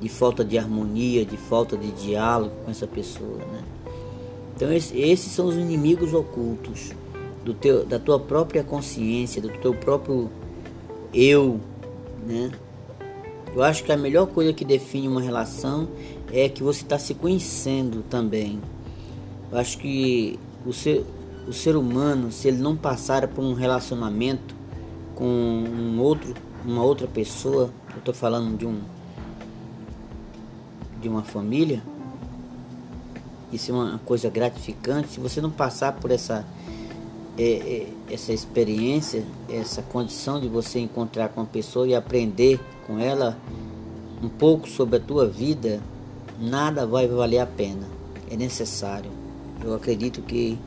de 0.00 0.08
falta 0.08 0.44
de 0.44 0.56
harmonia, 0.56 1.24
de 1.24 1.36
falta 1.36 1.76
de 1.76 1.90
diálogo 1.92 2.52
com 2.64 2.70
essa 2.70 2.86
pessoa, 2.86 3.36
né? 3.36 3.62
Então 4.56 4.72
esses 4.72 5.30
são 5.30 5.46
os 5.46 5.54
inimigos 5.54 6.14
ocultos 6.14 6.92
do 7.44 7.54
teu, 7.54 7.84
da 7.84 7.98
tua 7.98 8.18
própria 8.18 8.64
consciência, 8.64 9.40
do 9.40 9.50
teu 9.50 9.72
próprio 9.74 10.30
eu, 11.12 11.60
né? 12.26 12.50
Eu 13.54 13.62
acho 13.62 13.84
que 13.84 13.92
a 13.92 13.96
melhor 13.96 14.26
coisa 14.26 14.52
que 14.52 14.64
define 14.64 15.08
uma 15.08 15.22
relação 15.22 15.88
é 16.32 16.48
que 16.48 16.62
você 16.62 16.82
está 16.82 16.98
se 16.98 17.14
conhecendo 17.14 18.02
também. 18.08 18.60
Eu 19.50 19.58
acho 19.58 19.78
que 19.78 20.38
o 20.64 20.72
ser, 20.72 21.04
o 21.46 21.52
ser 21.52 21.76
humano, 21.76 22.30
se 22.30 22.48
ele 22.48 22.58
não 22.58 22.76
passar 22.76 23.26
por 23.28 23.42
um 23.42 23.54
relacionamento 23.54 24.54
com 25.14 25.24
um 25.24 26.00
outro, 26.00 26.34
uma 26.64 26.82
outra 26.82 27.06
pessoa, 27.06 27.70
eu 27.92 27.98
estou 27.98 28.14
falando 28.14 28.56
de 28.56 28.66
um 28.66 28.80
de 31.00 31.08
uma 31.08 31.22
família, 31.22 31.80
isso 33.52 33.70
é 33.70 33.74
uma 33.74 34.00
coisa 34.04 34.28
gratificante. 34.28 35.12
Se 35.12 35.20
você 35.20 35.40
não 35.40 35.50
passar 35.50 35.92
por 35.92 36.10
essa 36.10 36.44
é, 37.38 37.42
é, 37.42 37.86
essa 38.12 38.32
experiência, 38.32 39.24
essa 39.48 39.80
condição 39.80 40.40
de 40.40 40.48
você 40.48 40.80
encontrar 40.80 41.28
com 41.28 41.40
a 41.40 41.44
pessoa 41.44 41.86
e 41.86 41.94
aprender 41.94 42.58
com 42.84 42.98
ela 42.98 43.38
um 44.20 44.28
pouco 44.28 44.68
sobre 44.68 44.96
a 44.96 45.00
tua 45.00 45.26
vida, 45.26 45.80
nada 46.40 46.86
vai 46.86 47.06
valer 47.06 47.38
a 47.38 47.46
pena. 47.46 47.88
É 48.30 48.36
necessário. 48.36 49.10
Eu 49.64 49.74
acredito 49.74 50.22
que 50.22 50.58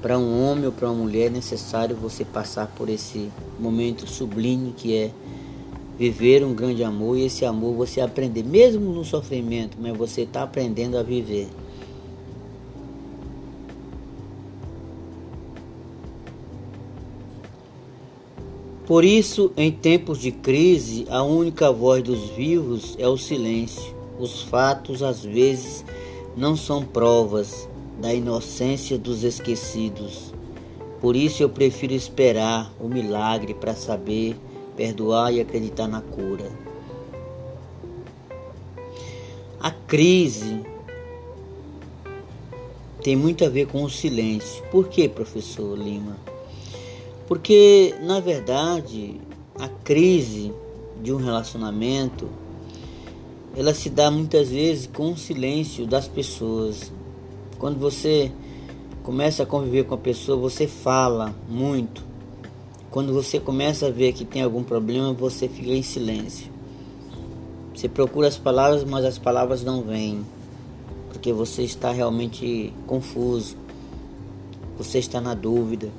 para 0.00 0.18
um 0.18 0.44
homem 0.44 0.66
ou 0.66 0.72
para 0.72 0.90
uma 0.90 1.02
mulher 1.02 1.26
é 1.26 1.30
necessário 1.30 1.96
você 1.96 2.24
passar 2.24 2.66
por 2.68 2.88
esse 2.88 3.30
momento 3.58 4.06
sublime 4.06 4.74
que 4.76 4.94
é 4.94 5.10
viver 5.98 6.44
um 6.44 6.54
grande 6.54 6.82
amor 6.82 7.16
e 7.16 7.24
esse 7.24 7.44
amor 7.44 7.74
você 7.74 8.00
aprender, 8.00 8.42
mesmo 8.42 8.92
no 8.92 9.04
sofrimento, 9.04 9.76
mas 9.80 9.96
você 9.96 10.22
está 10.22 10.42
aprendendo 10.42 10.98
a 10.98 11.02
viver. 11.02 11.48
Por 18.86 19.02
isso, 19.02 19.50
em 19.56 19.72
tempos 19.72 20.18
de 20.18 20.30
crise, 20.30 21.06
a 21.08 21.22
única 21.22 21.72
voz 21.72 22.02
dos 22.02 22.28
vivos 22.30 22.94
é 22.98 23.08
o 23.08 23.16
silêncio. 23.16 23.93
Os 24.18 24.42
fatos, 24.42 25.02
às 25.02 25.24
vezes, 25.24 25.84
não 26.36 26.56
são 26.56 26.84
provas 26.84 27.68
da 28.00 28.12
inocência 28.12 28.98
dos 28.98 29.24
esquecidos. 29.24 30.32
Por 31.00 31.16
isso, 31.16 31.42
eu 31.42 31.48
prefiro 31.48 31.92
esperar 31.92 32.72
o 32.80 32.88
milagre 32.88 33.54
para 33.54 33.74
saber 33.74 34.36
perdoar 34.76 35.32
e 35.32 35.40
acreditar 35.40 35.86
na 35.86 36.00
cura. 36.00 36.50
A 39.60 39.70
crise 39.70 40.62
tem 43.02 43.16
muito 43.16 43.44
a 43.44 43.48
ver 43.48 43.66
com 43.66 43.82
o 43.82 43.90
silêncio. 43.90 44.62
Por 44.70 44.88
que, 44.88 45.08
professor 45.08 45.76
Lima? 45.76 46.16
Porque, 47.26 47.94
na 48.02 48.20
verdade, 48.20 49.20
a 49.58 49.68
crise 49.68 50.52
de 51.02 51.12
um 51.12 51.16
relacionamento 51.16 52.28
ela 53.56 53.72
se 53.72 53.88
dá 53.88 54.10
muitas 54.10 54.48
vezes 54.48 54.86
com 54.86 55.12
o 55.12 55.16
silêncio 55.16 55.86
das 55.86 56.08
pessoas. 56.08 56.92
Quando 57.58 57.78
você 57.78 58.32
começa 59.02 59.44
a 59.44 59.46
conviver 59.46 59.84
com 59.84 59.94
a 59.94 59.98
pessoa, 59.98 60.36
você 60.36 60.66
fala 60.66 61.34
muito. 61.48 62.04
Quando 62.90 63.12
você 63.12 63.38
começa 63.38 63.86
a 63.86 63.90
ver 63.90 64.12
que 64.12 64.24
tem 64.24 64.42
algum 64.42 64.62
problema, 64.62 65.12
você 65.12 65.48
fica 65.48 65.70
em 65.70 65.82
silêncio. 65.82 66.50
Você 67.74 67.88
procura 67.88 68.28
as 68.28 68.38
palavras, 68.38 68.84
mas 68.84 69.04
as 69.04 69.18
palavras 69.18 69.62
não 69.62 69.82
vêm, 69.82 70.24
porque 71.08 71.32
você 71.32 71.62
está 71.62 71.90
realmente 71.92 72.72
confuso. 72.86 73.56
Você 74.78 74.98
está 74.98 75.20
na 75.20 75.34
dúvida. 75.34 75.90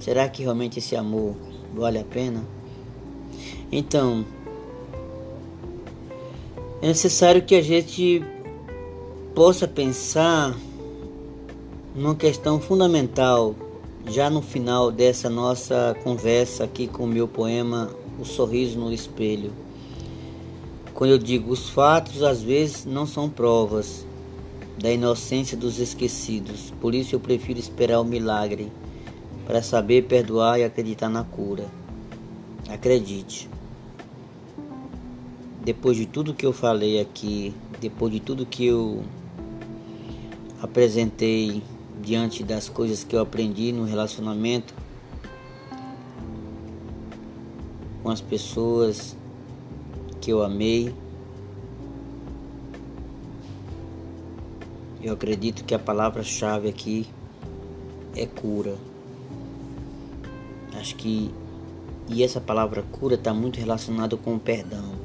Será 0.00 0.28
que 0.28 0.42
realmente 0.42 0.78
esse 0.78 0.96
amor 0.96 1.36
vale 1.74 1.98
a 1.98 2.04
pena? 2.04 2.44
Então, 3.70 4.24
é 6.84 6.88
necessário 6.88 7.40
que 7.40 7.54
a 7.54 7.62
gente 7.62 8.22
possa 9.34 9.66
pensar 9.66 10.54
numa 11.94 12.14
questão 12.14 12.60
fundamental 12.60 13.54
já 14.06 14.28
no 14.28 14.42
final 14.42 14.92
dessa 14.92 15.30
nossa 15.30 15.96
conversa 16.04 16.64
aqui 16.64 16.86
com 16.86 17.04
o 17.04 17.06
meu 17.06 17.26
poema 17.26 17.88
O 18.20 18.24
Sorriso 18.26 18.78
no 18.78 18.92
Espelho. 18.92 19.50
Quando 20.92 21.12
eu 21.12 21.18
digo 21.18 21.50
os 21.50 21.70
fatos 21.70 22.22
às 22.22 22.42
vezes 22.42 22.84
não 22.84 23.06
são 23.06 23.30
provas 23.30 24.06
da 24.76 24.92
inocência 24.92 25.56
dos 25.56 25.78
esquecidos, 25.78 26.70
por 26.82 26.94
isso 26.94 27.14
eu 27.14 27.20
prefiro 27.20 27.58
esperar 27.58 27.98
o 27.98 28.04
milagre 28.04 28.70
para 29.46 29.62
saber 29.62 30.04
perdoar 30.04 30.60
e 30.60 30.64
acreditar 30.64 31.08
na 31.08 31.24
cura. 31.24 31.64
Acredite. 32.68 33.48
Depois 35.64 35.96
de 35.96 36.04
tudo 36.04 36.34
que 36.34 36.44
eu 36.44 36.52
falei 36.52 37.00
aqui, 37.00 37.54
depois 37.80 38.12
de 38.12 38.20
tudo 38.20 38.44
que 38.44 38.66
eu 38.66 39.02
apresentei 40.60 41.62
diante 42.02 42.42
das 42.44 42.68
coisas 42.68 43.02
que 43.02 43.16
eu 43.16 43.22
aprendi 43.22 43.72
no 43.72 43.84
relacionamento 43.84 44.74
com 48.02 48.10
as 48.10 48.20
pessoas 48.20 49.16
que 50.20 50.30
eu 50.30 50.42
amei, 50.42 50.94
eu 55.02 55.14
acredito 55.14 55.64
que 55.64 55.74
a 55.74 55.78
palavra-chave 55.78 56.68
aqui 56.68 57.06
é 58.14 58.26
cura. 58.26 58.76
Acho 60.78 60.94
que 60.96 61.30
e 62.06 62.22
essa 62.22 62.40
palavra 62.40 62.82
cura 62.82 63.14
está 63.14 63.32
muito 63.32 63.58
relacionado 63.58 64.18
com 64.18 64.34
o 64.34 64.38
perdão. 64.38 65.03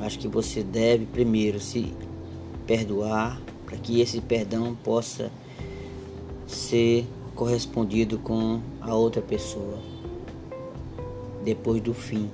Acho 0.00 0.18
que 0.18 0.28
você 0.28 0.62
deve 0.62 1.06
primeiro 1.06 1.60
se 1.60 1.94
perdoar 2.66 3.40
para 3.66 3.76
que 3.76 4.00
esse 4.00 4.20
perdão 4.20 4.74
possa 4.82 5.30
ser 6.46 7.06
correspondido 7.34 8.18
com 8.18 8.60
a 8.80 8.94
outra 8.94 9.22
pessoa 9.22 9.78
depois 11.44 11.80
do 11.80 11.94
fim 11.94 12.30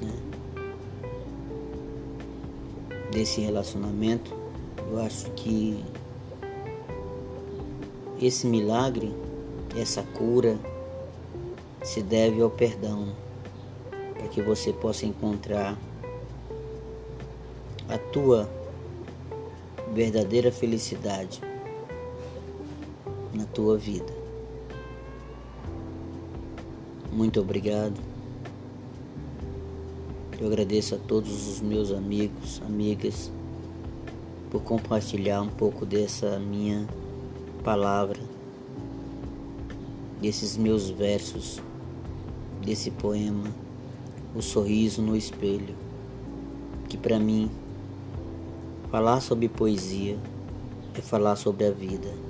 né? 0.00 0.12
desse 3.12 3.40
relacionamento. 3.40 4.34
Eu 4.90 4.98
acho 5.00 5.30
que 5.32 5.84
esse 8.20 8.46
milagre 8.46 9.12
essa 9.78 10.02
cura 10.02 10.58
se 11.82 12.02
deve 12.02 12.40
ao 12.42 12.50
perdão, 12.50 13.08
para 13.90 14.28
que 14.28 14.42
você 14.42 14.72
possa 14.72 15.06
encontrar 15.06 15.78
a 17.90 17.98
tua 17.98 18.48
verdadeira 19.92 20.50
felicidade 20.52 21.40
na 23.34 23.44
tua 23.44 23.76
vida. 23.76 24.12
Muito 27.12 27.40
obrigado. 27.40 28.00
Eu 30.40 30.46
agradeço 30.46 30.94
a 30.94 30.98
todos 30.98 31.48
os 31.48 31.60
meus 31.60 31.90
amigos, 31.92 32.62
amigas, 32.64 33.30
por 34.50 34.62
compartilhar 34.62 35.42
um 35.42 35.48
pouco 35.48 35.84
dessa 35.84 36.38
minha 36.38 36.88
palavra 37.62 38.20
desses 40.20 40.56
meus 40.56 40.90
versos, 40.90 41.60
desse 42.64 42.90
poema, 42.90 43.50
O 44.34 44.42
Sorriso 44.42 45.00
no 45.00 45.16
Espelho, 45.16 45.74
que 46.88 46.96
para 46.96 47.18
mim, 47.18 47.50
falar 48.90 49.20
sobre 49.20 49.48
poesia 49.48 50.18
é 50.94 51.00
falar 51.00 51.36
sobre 51.36 51.64
a 51.64 51.70
vida. 51.70 52.29